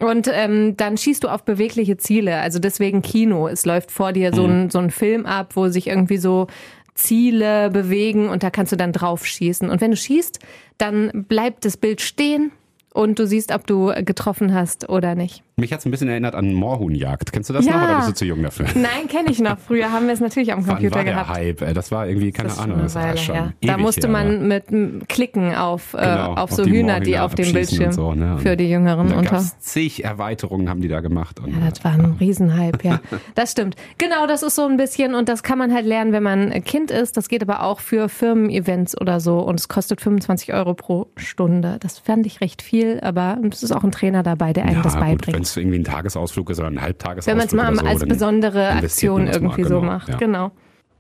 Und 0.01 0.29
ähm, 0.33 0.77
dann 0.77 0.97
schießt 0.97 1.23
du 1.25 1.29
auf 1.29 1.45
bewegliche 1.45 1.97
Ziele, 1.99 2.37
also 2.37 2.59
deswegen 2.59 3.03
Kino. 3.03 3.47
Es 3.49 3.67
läuft 3.67 3.91
vor 3.91 4.13
dir 4.13 4.31
Mhm. 4.31 4.35
so 4.35 4.45
ein, 4.47 4.71
so 4.71 4.79
ein 4.79 4.91
Film 4.91 5.27
ab, 5.27 5.55
wo 5.55 5.69
sich 5.69 5.87
irgendwie 5.89 6.17
so 6.17 6.47
Ziele 6.95 7.71
bewegen 7.71 8.29
und 8.29 8.43
da 8.43 8.51
kannst 8.51 8.73
du 8.73 8.77
dann 8.77 8.93
drauf 8.93 9.27
schießen. 9.27 9.69
Und 9.71 9.81
wenn 9.81 9.91
du 9.91 9.97
schießt, 9.97 10.39
dann 10.79 11.27
bleibt 11.29 11.65
das 11.65 11.77
Bild 11.77 12.01
stehen 12.01 12.53
und 12.93 13.19
du 13.19 13.27
siehst, 13.27 13.53
ob 13.55 13.67
du 13.67 13.93
getroffen 14.05 14.55
hast 14.55 14.89
oder 14.89 15.15
nicht. 15.15 15.43
Mich 15.63 15.73
hat's 15.73 15.87
ein 15.87 15.93
bisschen 15.93 16.09
erinnert 16.09 16.35
an 16.35 16.53
Moorhuhnjagd. 16.55 17.33
Kennst 17.33 17.49
du 17.49 17.55
das 17.55 17.65
Ja. 17.67 17.77
noch 17.77 17.85
oder 17.85 17.97
bist 17.99 18.09
du 18.09 18.15
zu 18.15 18.25
jung 18.25 18.43
dafür? 18.43 18.67
Nein, 18.75 19.07
kenne 19.09 19.31
ich 19.31 19.39
noch. 19.39 19.59
Früher 19.61 19.93
haben 19.93 20.07
wir 20.07 20.13
es 20.13 20.19
natürlich 20.19 20.53
am 20.53 20.67
Wann 20.67 20.75
Computer 20.75 20.97
war 20.97 21.05
der 21.05 21.13
gehabt. 21.15 21.29
Hype? 21.31 21.63
ey? 21.63 21.73
Das 21.73 21.93
war 21.93 22.09
irgendwie, 22.09 22.33
keine 22.33 22.49
Das 22.49 22.59
Ahnung, 22.59 22.81
das 22.83 22.97
war 22.97 23.17
schon 23.17 23.35
her. 23.37 23.53
Da 23.63 23.79
musste 23.79 24.09
man 24.09 24.27
aber- 24.51 24.61
mit 24.75 25.09
klicken 25.09 25.55
auf, 25.55 25.95
äh, 25.95 25.99
Genau, 25.99 26.33
auf 26.33 26.39
auf 26.39 26.51
so 26.51 26.65
die 26.65 26.73
Hühner, 26.73 26.99
die 26.99 27.17
auf 27.17 27.37
dem 27.37 27.53
Bildschirm 27.53 27.93
so, 27.93 28.13
ne? 28.13 28.39
für 28.39 28.57
die 28.57 28.69
Jüngeren 28.69 29.11
Da 29.11 29.19
unter. 29.19 29.39
zig 29.61 30.03
Erweiterungen 30.03 30.69
haben 30.69 30.81
die 30.81 30.89
da 30.89 30.99
gemacht. 31.01 31.41
Ja, 31.47 31.71
das 31.71 31.85
war 31.85 31.93
ein 31.93 32.17
Riesenhype, 32.19 32.79
ja. 32.87 33.01
Das 33.37 33.53
stimmt. 33.53 33.77
Genau, 33.99 34.27
das 34.27 34.43
ist 34.43 34.57
so 34.57 34.67
ein 34.67 34.77
bisschen 34.77 35.15
und 35.15 35.29
das 35.29 35.45
kann 35.45 35.59
man 35.59 35.73
halt 35.73 35.87
lernen, 35.87 36.13
wenn 36.13 36.25
man 36.25 36.51
Kind 36.65 36.91
ist. 36.91 37.17
Das 37.17 37.29
geht 37.29 37.41
aber 37.43 37.63
auch 37.63 37.79
für 37.79 38.09
Firmen-Events 38.09 39.01
oder 39.01 39.21
so 39.21 39.39
und 39.39 39.61
es 39.61 39.69
kostet 39.69 40.01
25 40.01 40.53
Euro 40.53 40.75
pro 40.75 41.07
Stunde. 41.17 41.77
Das 41.81 42.01
fand 42.01 42.27
ich 42.27 42.41
recht 42.41 42.63
viel, 42.63 42.99
aber 43.01 43.39
es 43.49 43.63
ist 43.63 43.71
auch 43.71 43.85
ein 43.85 43.93
Trainer 43.93 44.25
dabei, 44.25 44.53
der 44.53 44.65
einem 44.65 44.77
ja, 44.79 44.83
das 44.83 44.97
beibringt. 44.97 45.37
Es 45.53 45.57
irgendwie 45.57 45.79
ein 45.79 45.85
Tagesausflug 45.85 46.51
ist 46.51 46.59
oder 46.59 46.69
ein 46.69 46.81
Halbtagesausflug 46.81 47.27
Wenn 47.31 47.39
man 47.39 47.47
es 47.75 47.77
mal 47.83 47.85
so, 47.85 47.87
als 47.87 48.05
besondere 48.09 48.69
Aktion 48.71 49.27
das 49.27 49.37
mal, 49.41 49.45
irgendwie 49.47 49.63
so 49.65 49.81
genau, 49.81 49.93
macht. 49.93 50.09
ja. 50.09 50.17
Genau. 50.17 50.51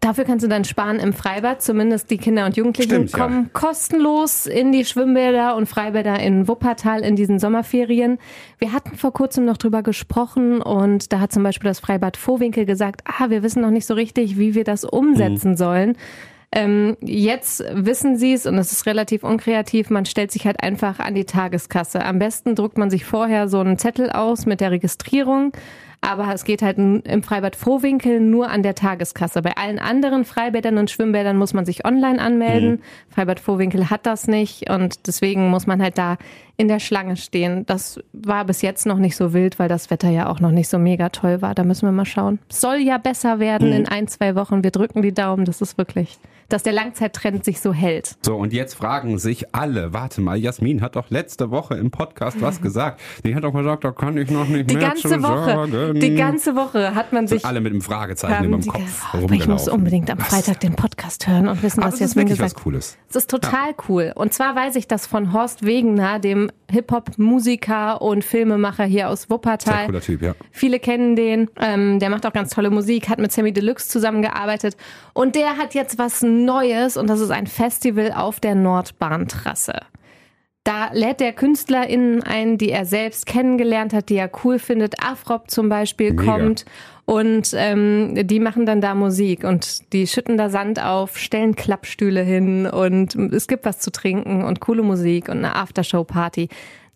Dafür 0.00 0.24
kannst 0.24 0.44
du 0.44 0.48
dann 0.48 0.64
sparen 0.64 0.98
im 0.98 1.12
Freibad. 1.12 1.62
Zumindest 1.62 2.10
die 2.10 2.18
Kinder 2.18 2.44
und 2.46 2.56
Jugendlichen 2.56 2.90
Stimmt, 2.90 3.12
ja. 3.12 3.18
kommen 3.18 3.50
kostenlos 3.52 4.46
in 4.46 4.72
die 4.72 4.84
Schwimmbäder 4.84 5.54
und 5.54 5.66
Freibäder 5.66 6.18
in 6.18 6.48
Wuppertal 6.48 7.02
in 7.02 7.14
diesen 7.14 7.38
Sommerferien. 7.38 8.18
Wir 8.58 8.72
hatten 8.72 8.96
vor 8.96 9.12
kurzem 9.12 9.44
noch 9.44 9.58
drüber 9.58 9.84
gesprochen 9.84 10.60
und 10.60 11.12
da 11.12 11.20
hat 11.20 11.30
zum 11.30 11.44
Beispiel 11.44 11.68
das 11.68 11.78
Freibad 11.78 12.16
Vohwinkel 12.16 12.64
gesagt, 12.66 13.02
ah, 13.04 13.30
wir 13.30 13.44
wissen 13.44 13.62
noch 13.62 13.70
nicht 13.70 13.86
so 13.86 13.94
richtig, 13.94 14.36
wie 14.38 14.56
wir 14.56 14.64
das 14.64 14.82
umsetzen 14.84 15.52
Mhm. 15.52 15.56
sollen. 15.56 15.96
Ähm, 16.54 16.98
jetzt 17.00 17.64
wissen 17.72 18.16
sie 18.16 18.34
es 18.34 18.44
und 18.44 18.58
es 18.58 18.72
ist 18.72 18.84
relativ 18.86 19.24
unkreativ. 19.24 19.88
Man 19.88 20.04
stellt 20.04 20.30
sich 20.30 20.46
halt 20.46 20.62
einfach 20.62 20.98
an 20.98 21.14
die 21.14 21.24
Tageskasse. 21.24 22.04
Am 22.04 22.18
besten 22.18 22.54
druckt 22.54 22.76
man 22.76 22.90
sich 22.90 23.06
vorher 23.06 23.48
so 23.48 23.58
einen 23.60 23.78
Zettel 23.78 24.10
aus 24.10 24.44
mit 24.44 24.60
der 24.60 24.70
Registrierung. 24.70 25.52
Aber 26.04 26.34
es 26.34 26.44
geht 26.44 26.62
halt 26.62 26.78
im 26.78 27.22
Freibad 27.22 27.54
Vohwinkel 27.54 28.18
nur 28.18 28.50
an 28.50 28.64
der 28.64 28.74
Tageskasse. 28.74 29.40
Bei 29.40 29.56
allen 29.56 29.78
anderen 29.78 30.24
Freibädern 30.24 30.76
und 30.76 30.90
Schwimmbädern 30.90 31.36
muss 31.36 31.54
man 31.54 31.64
sich 31.64 31.84
online 31.84 32.20
anmelden. 32.20 32.82
Freibad 33.08 33.38
Vohwinkel 33.38 33.88
hat 33.88 34.04
das 34.04 34.26
nicht 34.26 34.68
und 34.68 35.06
deswegen 35.06 35.48
muss 35.48 35.68
man 35.68 35.80
halt 35.80 35.96
da 35.96 36.18
in 36.62 36.68
der 36.68 36.78
Schlange 36.78 37.16
stehen. 37.16 37.66
Das 37.66 37.98
war 38.12 38.44
bis 38.44 38.62
jetzt 38.62 38.86
noch 38.86 38.98
nicht 38.98 39.16
so 39.16 39.34
wild, 39.34 39.58
weil 39.58 39.68
das 39.68 39.90
Wetter 39.90 40.10
ja 40.10 40.28
auch 40.30 40.38
noch 40.38 40.52
nicht 40.52 40.68
so 40.68 40.78
mega 40.78 41.08
toll 41.08 41.42
war. 41.42 41.54
Da 41.56 41.64
müssen 41.64 41.86
wir 41.86 41.92
mal 41.92 42.04
schauen. 42.06 42.38
Soll 42.48 42.76
ja 42.76 42.98
besser 42.98 43.40
werden 43.40 43.72
in 43.72 43.88
ein, 43.88 44.06
zwei 44.06 44.36
Wochen. 44.36 44.62
Wir 44.62 44.70
drücken 44.70 45.02
die 45.02 45.12
Daumen. 45.12 45.44
Das 45.44 45.60
ist 45.60 45.76
wirklich, 45.76 46.18
dass 46.48 46.62
der 46.62 46.72
Langzeittrend 46.72 47.44
sich 47.44 47.60
so 47.60 47.72
hält. 47.72 48.14
So, 48.24 48.36
und 48.36 48.52
jetzt 48.52 48.74
fragen 48.74 49.18
sich 49.18 49.52
alle, 49.54 49.92
warte 49.92 50.20
mal, 50.20 50.36
Jasmin 50.38 50.82
hat 50.82 50.94
doch 50.94 51.10
letzte 51.10 51.50
Woche 51.50 51.74
im 51.74 51.90
Podcast 51.90 52.40
was 52.40 52.60
gesagt. 52.60 53.00
Die 53.24 53.34
hat 53.34 53.42
doch 53.42 53.52
gesagt, 53.52 53.82
da 53.82 53.90
kann 53.90 54.16
ich 54.16 54.30
noch 54.30 54.46
nicht 54.46 54.70
Die 54.70 54.76
mehr 54.76 54.88
ganze 54.90 55.20
Woche, 55.20 55.44
sagen. 55.44 55.98
die 55.98 56.14
ganze 56.14 56.54
Woche 56.54 56.94
hat 56.94 57.12
man 57.12 57.26
sich 57.26 57.44
alle 57.44 57.60
mit 57.60 57.72
einem 57.72 57.82
Fragezeichen 57.82 58.44
über 58.44 58.58
dem 58.58 58.66
Kopf 58.68 59.14
Oh, 59.14 59.26
ich 59.32 59.48
muss 59.48 59.66
unbedingt 59.68 60.08
am? 60.10 60.18
Freitag 60.18 60.60
den 60.60 60.76
Podcast 60.76 61.26
hören 61.26 61.48
und 61.48 61.60
wissen, 61.64 61.82
was 61.82 61.94
es 61.94 61.94
ist 61.94 62.00
Jasmin 62.00 62.28
wirklich 62.28 62.38
gesagt 62.38 62.54
was 62.56 62.62
Cooles. 62.62 62.98
Es 63.10 63.16
ist 63.16 63.30
total 63.30 63.74
cool. 63.88 64.12
Und 64.14 64.32
zwar 64.32 64.54
weiß 64.54 64.76
ich 64.76 64.86
das 64.86 65.08
von 65.08 65.32
Horst 65.32 65.64
Wegener, 65.66 66.18
dem 66.20 66.51
Hip-Hop-Musiker 66.70 68.00
und 68.02 68.24
Filmemacher 68.24 68.84
hier 68.84 69.08
aus 69.08 69.22
Sehr 69.22 69.30
Wuppertal. 69.30 69.86
cooler 69.86 70.00
Typ, 70.00 70.22
ja. 70.22 70.34
Viele 70.50 70.78
kennen 70.78 71.16
den. 71.16 71.50
Ähm, 71.60 71.98
der 71.98 72.10
macht 72.10 72.26
auch 72.26 72.32
ganz 72.32 72.50
tolle 72.50 72.70
Musik, 72.70 73.08
hat 73.08 73.18
mit 73.18 73.32
Sammy 73.32 73.52
Deluxe 73.52 73.88
zusammengearbeitet. 73.88 74.76
Und 75.12 75.34
der 75.34 75.56
hat 75.56 75.74
jetzt 75.74 75.98
was 75.98 76.22
Neues 76.22 76.96
und 76.96 77.08
das 77.08 77.20
ist 77.20 77.30
ein 77.30 77.46
Festival 77.46 78.12
auf 78.12 78.40
der 78.40 78.54
Nordbahntrasse. 78.54 79.80
Da 80.64 80.90
lädt 80.92 81.18
der 81.18 81.32
KünstlerInnen 81.32 82.22
ein, 82.22 82.56
die 82.56 82.70
er 82.70 82.84
selbst 82.84 83.26
kennengelernt 83.26 83.92
hat, 83.92 84.08
die 84.08 84.16
er 84.16 84.30
cool 84.44 84.60
findet. 84.60 85.02
Afrop 85.02 85.50
zum 85.50 85.68
Beispiel 85.68 86.12
Mega. 86.12 86.24
kommt. 86.24 86.64
Und 87.04 87.52
ähm, 87.56 88.14
die 88.28 88.38
machen 88.38 88.64
dann 88.64 88.80
da 88.80 88.94
Musik 88.94 89.42
und 89.42 89.92
die 89.92 90.06
schütten 90.06 90.38
da 90.38 90.50
Sand 90.50 90.80
auf, 90.80 91.18
stellen 91.18 91.56
Klappstühle 91.56 92.22
hin 92.22 92.66
und 92.66 93.16
es 93.16 93.48
gibt 93.48 93.64
was 93.64 93.80
zu 93.80 93.90
trinken 93.90 94.44
und 94.44 94.60
coole 94.60 94.84
Musik 94.84 95.28
und 95.28 95.38
eine 95.38 95.56
Aftershow-Party. 95.56 96.48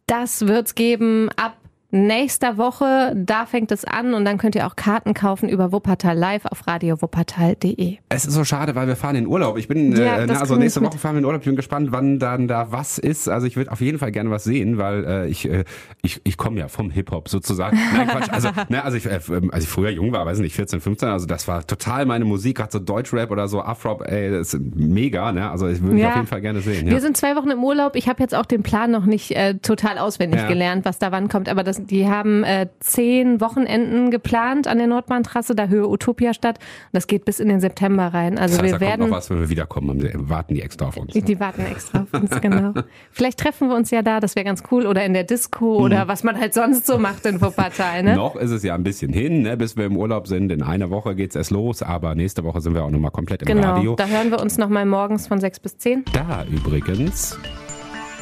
Das 0.06 0.46
wird's 0.46 0.76
geben 0.76 1.28
ab 1.34 1.56
nächster 1.96 2.58
Woche. 2.58 3.12
Da 3.16 3.46
fängt 3.46 3.72
es 3.72 3.84
an 3.84 4.14
und 4.14 4.24
dann 4.24 4.38
könnt 4.38 4.54
ihr 4.54 4.66
auch 4.66 4.76
Karten 4.76 5.14
kaufen 5.14 5.48
über 5.48 5.72
Wuppertal 5.72 6.16
Live 6.16 6.44
auf 6.46 6.66
radiowuppertal.de. 6.66 7.98
Es 8.08 8.24
ist 8.24 8.34
so 8.34 8.44
schade, 8.44 8.74
weil 8.74 8.86
wir 8.86 8.96
fahren 8.96 9.16
in 9.16 9.26
Urlaub. 9.26 9.58
Ich 9.58 9.68
bin, 9.68 9.92
Ja, 9.96 10.18
äh, 10.18 10.26
na, 10.26 10.40
also 10.40 10.54
wir 10.54 10.58
nächste 10.60 10.80
mit. 10.80 10.90
Woche 10.90 10.98
fahren 10.98 11.14
wir 11.14 11.20
in 11.20 11.24
Urlaub. 11.24 11.40
Ich 11.42 11.46
bin 11.46 11.56
gespannt, 11.56 11.88
wann 11.92 12.18
dann 12.18 12.48
da 12.48 12.72
was 12.72 12.98
ist. 12.98 13.28
Also 13.28 13.46
ich 13.46 13.56
würde 13.56 13.72
auf 13.72 13.80
jeden 13.80 13.98
Fall 13.98 14.12
gerne 14.12 14.30
was 14.30 14.44
sehen, 14.44 14.78
weil 14.78 15.04
äh, 15.04 15.26
ich, 15.28 15.48
äh, 15.48 15.64
ich, 16.02 16.20
ich 16.24 16.36
komme 16.36 16.58
ja 16.60 16.68
vom 16.68 16.90
Hip-Hop 16.90 17.28
sozusagen. 17.28 17.78
Nein, 17.94 18.08
Quatsch. 18.08 18.30
Also, 18.30 18.48
ne, 18.68 18.84
also, 18.84 18.96
ich, 18.96 19.06
äh, 19.06 19.20
als 19.50 19.64
ich 19.64 19.70
früher 19.70 19.90
jung 19.90 20.12
war, 20.12 20.26
weiß 20.26 20.38
nicht, 20.40 20.54
14, 20.54 20.80
15, 20.80 21.08
also 21.08 21.26
das 21.26 21.48
war 21.48 21.66
total 21.66 22.06
meine 22.06 22.24
Musik, 22.24 22.56
gerade 22.58 22.72
so 22.72 22.78
Deutschrap 22.78 23.30
oder 23.30 23.48
so, 23.48 23.60
Afrop, 23.62 24.02
ey, 24.06 24.30
das 24.30 24.54
ist 24.54 24.60
mega, 24.74 25.32
ne? 25.32 25.50
Also 25.50 25.68
ich 25.68 25.82
würde 25.82 25.98
Ja. 25.98 26.08
auf 26.10 26.14
jeden 26.16 26.26
Fall 26.26 26.40
gerne 26.40 26.60
sehen. 26.60 26.86
Wir 26.86 26.94
Ja. 26.94 27.00
sind 27.00 27.16
zwei 27.16 27.36
Wochen 27.36 27.50
im 27.50 27.62
Urlaub. 27.62 27.96
Ich 27.96 28.08
habe 28.08 28.22
jetzt 28.22 28.34
auch 28.34 28.46
den 28.46 28.62
Plan 28.62 28.90
noch 28.90 29.06
nicht 29.06 29.30
äh, 29.32 29.54
total 29.54 29.98
auswendig 29.98 30.40
Ja. 30.40 30.48
gelernt, 30.48 30.84
was 30.84 30.98
da 30.98 31.12
wann 31.12 31.28
kommt. 31.28 31.48
Aber 31.48 31.62
das, 31.62 31.80
die 31.86 32.08
haben 32.08 32.44
äh, 32.44 32.68
zehn 32.80 33.40
Wochenenden 33.40 34.10
geplant 34.10 34.66
an 34.66 34.78
der 34.78 34.86
Nordbahntrasse, 34.86 35.54
da 35.54 35.66
Höhe 35.68 35.88
Utopia 35.88 36.34
statt. 36.34 36.58
Und 36.58 36.90
das 36.92 37.06
geht 37.06 37.24
bis 37.24 37.40
in 37.40 37.48
den 37.48 37.60
September 37.60 38.08
rein. 38.08 38.38
Also 38.38 38.56
das 38.58 38.62
heißt, 38.64 38.72
wir 38.74 38.78
da 38.78 38.86
kommt 38.86 38.98
werden. 39.00 39.10
noch 39.10 39.16
was, 39.16 39.30
wenn 39.30 39.40
wir 39.40 39.48
wiederkommen. 39.48 39.88
Haben 39.90 40.00
sie- 40.00 40.10
Warten 40.14 40.54
die 40.54 40.62
extra 40.62 40.86
auf 40.86 40.96
uns. 40.96 41.12
Die, 41.12 41.22
die 41.22 41.38
warten 41.40 41.62
extra 41.66 42.00
auf 42.02 42.12
uns, 42.20 42.40
genau. 42.40 42.74
Vielleicht 43.10 43.38
treffen 43.38 43.68
wir 43.68 43.76
uns 43.76 43.90
ja 43.90 44.02
da, 44.02 44.20
das 44.20 44.34
wäre 44.36 44.44
ganz 44.44 44.62
cool. 44.70 44.86
Oder 44.86 45.04
in 45.04 45.14
der 45.14 45.24
Disco 45.24 45.76
oder 45.76 46.08
was 46.08 46.22
man 46.24 46.38
halt 46.38 46.54
sonst 46.54 46.86
so 46.86 46.98
macht 46.98 47.24
in 47.26 47.40
Wuppertal, 47.40 48.02
ne? 48.02 48.10
Mhm. 48.10 48.16
Noch 48.16 48.36
ist 48.36 48.50
es 48.50 48.62
ja 48.62 48.74
ein 48.74 48.82
bisschen 48.82 49.12
hin, 49.12 49.42
ne, 49.42 49.56
bis 49.56 49.76
wir 49.76 49.84
im 49.86 49.96
Urlaub 49.96 50.26
sind. 50.26 50.50
In 50.52 50.62
einer 50.62 50.90
Woche 50.90 51.14
geht's 51.14 51.36
erst 51.36 51.50
los, 51.50 51.82
aber 51.82 52.14
nächste 52.14 52.44
Woche 52.44 52.60
sind 52.60 52.74
wir 52.74 52.84
auch 52.84 52.90
nochmal 52.90 53.10
komplett 53.10 53.42
im 53.42 53.46
Genau, 53.46 53.74
Radio. 53.74 53.94
da 53.96 54.06
hören 54.06 54.30
wir 54.30 54.40
uns 54.40 54.58
nochmal 54.58 54.86
morgens 54.86 55.26
von 55.26 55.40
sechs 55.40 55.60
bis 55.60 55.78
zehn. 55.78 56.04
Da 56.12 56.44
übrigens 56.50 57.38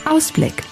Ausblick. 0.08 0.62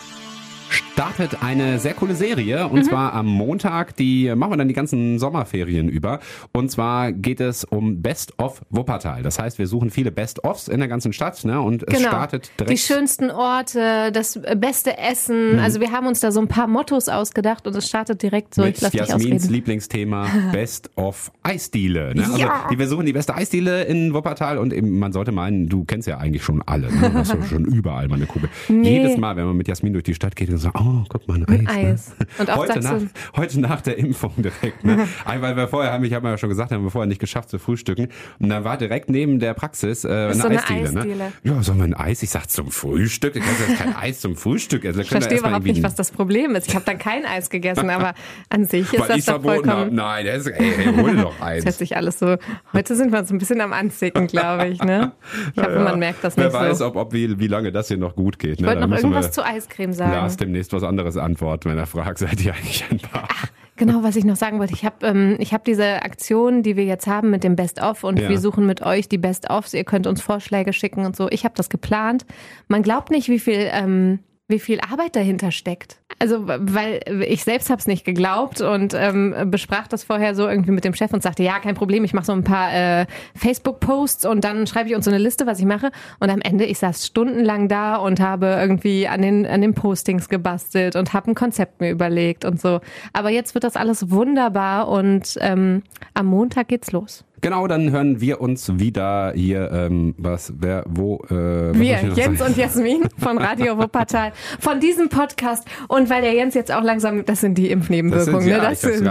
Startet 0.93 1.43
eine 1.43 1.79
sehr 1.79 1.95
coole 1.95 2.15
Serie 2.15 2.69
und 2.69 2.81
mhm. 2.81 2.85
zwar 2.85 3.15
am 3.15 3.27
Montag. 3.27 3.97
Die 3.97 4.33
machen 4.35 4.53
wir 4.53 4.57
dann 4.59 4.69
die 4.69 4.75
ganzen 4.75 5.19
Sommerferien 5.19 5.89
über. 5.89 6.21
Und 6.53 6.71
zwar 6.71 7.13
geht 7.13 7.41
es 7.41 7.65
um 7.65 8.03
Best 8.03 8.39
of 8.39 8.61
Wuppertal. 8.71 9.23
Das 9.23 9.39
heißt, 9.39 9.59
wir 9.59 9.67
suchen 9.67 9.91
viele 9.91 10.11
Best-ofs 10.11 10.69
in 10.69 10.81
der 10.81 10.89
ganzen 10.89 11.13
Stadt 11.13 11.45
ne? 11.45 11.61
und 11.61 11.83
es 11.83 11.97
genau. 11.97 12.09
startet 12.09 12.51
direkt. 12.59 12.71
Die 12.71 12.79
schönsten 12.79 13.31
Orte, 13.31 14.13
das 14.13 14.39
beste 14.57 14.99
Essen. 14.99 15.55
Mhm. 15.55 15.59
Also 15.61 15.81
wir 15.81 15.93
haben 15.93 16.07
uns 16.07 16.21
da 16.21 16.31
so 16.31 16.41
ein 16.41 16.49
paar 16.49 16.67
Mottos 16.67 17.09
ausgedacht 17.09 17.67
und 17.67 17.75
es 17.75 17.89
startet 17.89 18.23
direkt 18.23 18.55
so. 18.55 18.63
Mit 18.63 18.83
ich 18.83 18.93
Jasmins 18.93 19.49
Lieblingsthema 19.49 20.27
Best 20.53 20.91
of 20.97 21.33
Eisdiele. 21.43 22.15
Ne? 22.15 22.25
Also 22.25 22.37
ja. 22.37 22.69
die, 22.71 22.79
wir 22.79 22.89
suchen 22.89 23.07
die 23.07 23.15
beste 23.15 23.35
Eisdiele 23.35 23.85
in 23.85 24.13
Wuppertal 24.13 24.59
und 24.59 24.75
eben, 24.75 24.99
man 24.99 25.13
sollte 25.13 25.33
meinen, 25.33 25.69
du 25.69 25.85
kennst 25.85 26.07
ja 26.07 26.19
eigentlich 26.19 26.45
schon 26.45 26.61
alle. 26.63 26.93
Ne? 26.93 27.11
Du 27.11 27.15
hast 27.15 27.35
schon 27.49 27.65
überall 27.65 28.09
mal 28.09 28.17
eine 28.17 28.27
Kugel. 28.27 28.51
Nee. 28.69 28.99
Jedes 28.99 29.17
Mal, 29.17 29.37
wenn 29.37 29.47
man 29.47 29.57
mit 29.57 29.69
Jasmin 29.69 29.95
durch 29.95 30.05
die 30.05 30.15
Stadt 30.15 30.37
geht 30.37 30.53
sagt, 30.59 30.77
oh, 30.79 30.82
guck 31.09 31.29
mal, 31.29 31.43
ein 31.47 31.67
Eis. 31.67 31.77
Eis. 31.77 32.15
Ne? 32.19 32.27
Und 32.39 32.51
auch 32.51 32.57
heute, 32.59 32.81
nach, 32.81 33.01
heute 33.37 33.61
nach 33.61 33.81
der 33.81 33.99
Impfung 33.99 34.33
direkt. 34.37 34.85
Ne? 34.85 35.09
Weil 35.25 35.57
wir 35.57 35.69
vorher 35.69 35.93
haben, 35.93 36.05
ich 36.05 36.13
habe 36.15 36.29
ja 36.29 36.39
schon 36.39 36.49
gesagt, 36.49 36.73
haben 36.73 36.85
wir 36.85 36.91
vorher 36.91 37.09
nicht 37.09 37.21
geschafft 37.21 37.51
zu 37.51 37.59
frühstücken. 37.59 38.09
Und 38.39 38.49
da 38.49 38.65
war 38.65 38.77
direkt 38.77 39.11
neben 39.11 39.39
der 39.39 39.55
Praxis 39.55 40.05
äh, 40.05 40.09
eine, 40.09 40.35
so 40.35 40.49
eine 40.49 40.59
Eisdiele. 40.59 40.93
Ne? 40.93 41.01
Eisdiele. 41.01 41.17
Ne? 41.17 41.33
Ja, 41.45 41.63
sollen 41.63 41.79
wir 41.79 41.85
ein 41.85 41.95
Eis? 41.95 42.23
Ich 42.23 42.31
sag 42.31 42.49
zum 42.51 42.71
Frühstück. 42.71 43.37
Ich 43.37 43.43
kann 43.43 43.77
kein 43.77 43.97
Eis 43.97 44.21
zum 44.21 44.37
Frühstück. 44.37 44.85
Also, 44.85 45.01
ich 45.01 45.09
verstehe 45.09 45.39
überhaupt 45.39 45.65
nicht, 45.65 45.83
was 45.83 45.95
das 45.95 46.11
Problem 46.11 46.55
ist. 46.55 46.69
Ich 46.69 46.75
habe 46.75 46.85
dann 46.85 46.99
kein 46.99 47.25
Eis 47.25 47.51
gegessen, 47.51 47.91
aber 47.91 48.15
an 48.49 48.65
sich 48.65 48.93
ist 48.93 49.01
Weil 49.01 49.17
das 49.17 49.27
doch 49.27 49.43
vollkommen... 49.43 49.87
Hab. 49.87 49.93
Nein, 49.93 50.27
das 50.27 50.47
ist, 50.47 50.49
ey, 50.49 50.73
ey, 50.79 50.95
hol 50.95 51.17
doch 51.17 51.41
Eis. 51.41 51.63
Das 51.63 51.75
hört 51.75 51.79
sich 51.79 51.97
alles 51.97 52.19
so... 52.19 52.37
Heute 52.73 52.97
sind 52.97 53.13
wir 53.13 53.25
so 53.25 53.35
ein 53.35 53.39
bisschen 53.39 53.61
am 53.61 53.73
Anzicken, 53.73 54.27
glaube 54.27 54.69
ich. 54.69 54.83
Ne? 54.83 55.13
Ich 55.55 55.63
hoffe, 55.63 55.75
ja, 55.75 55.81
man 55.81 55.99
merkt 55.99 56.25
das 56.25 56.37
nicht 56.37 56.45
Wer 56.45 56.53
weiß, 56.53 56.79
so. 56.79 56.87
ob, 56.87 56.97
ob 56.97 57.13
wie, 57.13 57.39
wie 57.39 57.47
lange 57.47 57.73
das 57.73 57.89
hier 57.89 57.99
noch 57.99 58.17
gut 58.17 58.39
geht. 58.39 58.61
Ne? 58.61 58.67
Ich 58.67 58.67
wollte 58.67 58.89
noch 58.89 58.97
irgendwas 58.97 59.31
zu 59.31 59.45
Eiscreme 59.45 59.93
sagen. 59.93 60.13
Lars 60.13 60.37
demnächst 60.37 60.72
was 60.73 60.83
anderes 60.83 61.17
antworten, 61.17 61.71
wenn 61.71 61.79
er 61.79 61.87
fragt, 61.87 62.19
seid 62.19 62.45
ihr 62.45 62.55
eigentlich 62.55 62.85
ein 62.91 62.99
Paar? 62.99 63.29
Ach, 63.31 63.49
Genau, 63.77 64.03
was 64.03 64.17
ich 64.17 64.25
noch 64.25 64.37
sagen 64.37 64.61
wollte. 64.61 64.75
Ich 64.75 64.85
habe 64.85 65.05
ähm, 65.05 65.37
ich 65.41 65.55
hab 65.55 65.65
diese 65.65 66.03
Aktion, 66.03 66.63
die 66.63 66.77
wir 66.77 66.85
jetzt 66.85 67.07
haben 67.07 67.31
mit 67.31 67.43
dem 67.43 67.57
Best-of 67.57 68.05
und 68.05 68.19
ja. 68.19 68.29
wir 68.29 68.39
suchen 68.39 68.67
mit 68.67 68.83
euch 68.83 69.09
die 69.09 69.19
Best-ofs. 69.19 69.73
Ihr 69.75 69.85
könnt 69.85 70.07
uns 70.07 70.21
Vorschläge 70.21 70.73
schicken 70.73 71.07
und 71.07 71.17
so. 71.17 71.29
Ich 71.31 71.45
habe 71.45 71.55
das 71.57 71.71
geplant. 71.71 72.27
Man 72.69 72.83
glaubt 72.83 73.11
nicht, 73.11 73.29
wie 73.29 73.39
viel 73.39 73.69
ähm, 73.73 74.21
wie 74.53 74.61
viel 74.61 74.79
Arbeit 74.81 75.17
dahinter 75.17 75.51
steckt. 75.51 75.97
Also, 76.21 76.47
weil 76.47 77.01
ich 77.27 77.43
selbst 77.43 77.69
habe 77.69 77.81
es 77.81 77.89
nicht 77.89 78.05
geglaubt 78.05 78.61
und 78.61 78.95
ähm, 78.95 79.35
besprach 79.47 79.89
das 79.89 80.05
vorher 80.05 80.37
so 80.37 80.49
irgendwie 80.49 80.71
mit 80.71 80.85
dem 80.85 80.95
Chef 80.95 81.13
und 81.13 81.21
sagte, 81.21 81.43
ja, 81.43 81.59
kein 81.59 81.75
Problem, 81.75 82.05
ich 82.05 82.13
mache 82.13 82.27
so 82.27 82.33
ein 82.33 82.45
paar 82.45 82.73
äh, 82.73 83.07
Facebook-Posts 83.35 84.27
und 84.27 84.45
dann 84.45 84.69
schreibe 84.69 84.89
ich 84.89 84.95
uns 84.95 85.07
so 85.07 85.11
eine 85.11 85.19
Liste, 85.19 85.47
was 85.47 85.59
ich 85.59 85.65
mache. 85.65 85.91
Und 86.21 86.31
am 86.31 86.41
Ende, 86.41 86.65
ich 86.65 86.79
saß 86.79 87.05
stundenlang 87.05 87.67
da 87.67 87.97
und 87.97 88.21
habe 88.21 88.47
irgendwie 88.47 89.09
an 89.09 89.23
den, 89.23 89.47
an 89.47 89.63
den 89.63 89.75
Postings 89.75 90.29
gebastelt 90.29 90.95
und 90.95 91.13
habe 91.13 91.33
ein 91.33 91.35
Konzept 91.35 91.81
mir 91.81 91.91
überlegt 91.91 92.45
und 92.45 92.61
so. 92.61 92.81
Aber 93.13 93.31
jetzt 93.31 93.55
wird 93.55 93.65
das 93.65 93.75
alles 93.75 94.11
wunderbar 94.11 94.87
und 94.87 95.37
ähm, 95.41 95.83
am 96.15 96.27
Montag 96.27 96.69
geht's 96.69 96.93
los. 96.93 97.25
Genau, 97.43 97.67
dann 97.67 97.91
hören 97.91 98.21
wir 98.21 98.41
uns 98.41 98.79
wieder 98.79 99.33
hier, 99.35 99.71
ähm, 99.73 100.15
was, 100.17 100.53
wer, 100.59 100.85
wo, 100.89 101.17
äh, 101.29 101.75
Wir, 101.75 101.99
Jens 102.15 102.41
und 102.41 102.57
Jasmin 102.57 103.03
von 103.19 103.37
Radio 103.37 103.77
Wuppertal, 103.83 104.33
von 104.61 104.79
diesem 104.79 105.09
Podcast. 105.09 105.67
Und 105.89 106.09
weil 106.09 106.23
der 106.23 106.35
Jens 106.35 106.55
jetzt 106.55 106.71
auch 106.73 106.85
langsam, 106.85 107.25
das 107.25 107.41
sind 107.41 107.59
die 107.59 107.69
Impfnebenwirkungen, 107.73 108.47
ne? 108.47 108.59
Das 108.59 108.85
ich 108.85 109.03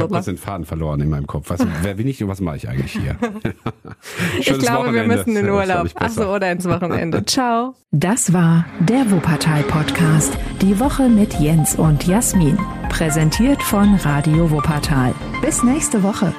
habe 0.00 0.16
hab 0.16 0.24
den 0.24 0.36
Faden 0.36 0.64
verloren 0.64 1.00
in 1.00 1.10
meinem 1.10 1.26
Kopf. 1.26 1.50
Was, 1.50 1.66
wer 1.82 1.94
bin 1.94 2.06
ich 2.06 2.22
und 2.22 2.28
was 2.28 2.40
mache 2.40 2.56
ich 2.56 2.68
eigentlich 2.68 2.92
hier? 2.92 3.16
ich 4.38 4.46
glaube, 4.46 4.86
Wochenende. 4.86 4.94
wir 4.94 5.16
müssen 5.16 5.36
in 5.36 5.50
Urlaub. 5.50 5.88
Achso, 5.96 6.32
oder 6.32 6.52
ins 6.52 6.68
Wochenende. 6.68 7.24
Ciao. 7.26 7.74
Das 7.90 8.32
war 8.32 8.64
der 8.78 9.10
Wuppertal 9.10 9.64
Podcast. 9.64 10.38
Die 10.62 10.78
Woche 10.78 11.08
mit 11.08 11.34
Jens 11.40 11.74
und 11.74 12.06
Jasmin. 12.06 12.56
Präsentiert 12.90 13.60
von 13.60 13.96
Radio 13.96 14.52
Wuppertal. 14.52 15.12
Bis 15.42 15.64
nächste 15.64 16.04
Woche. 16.04 16.32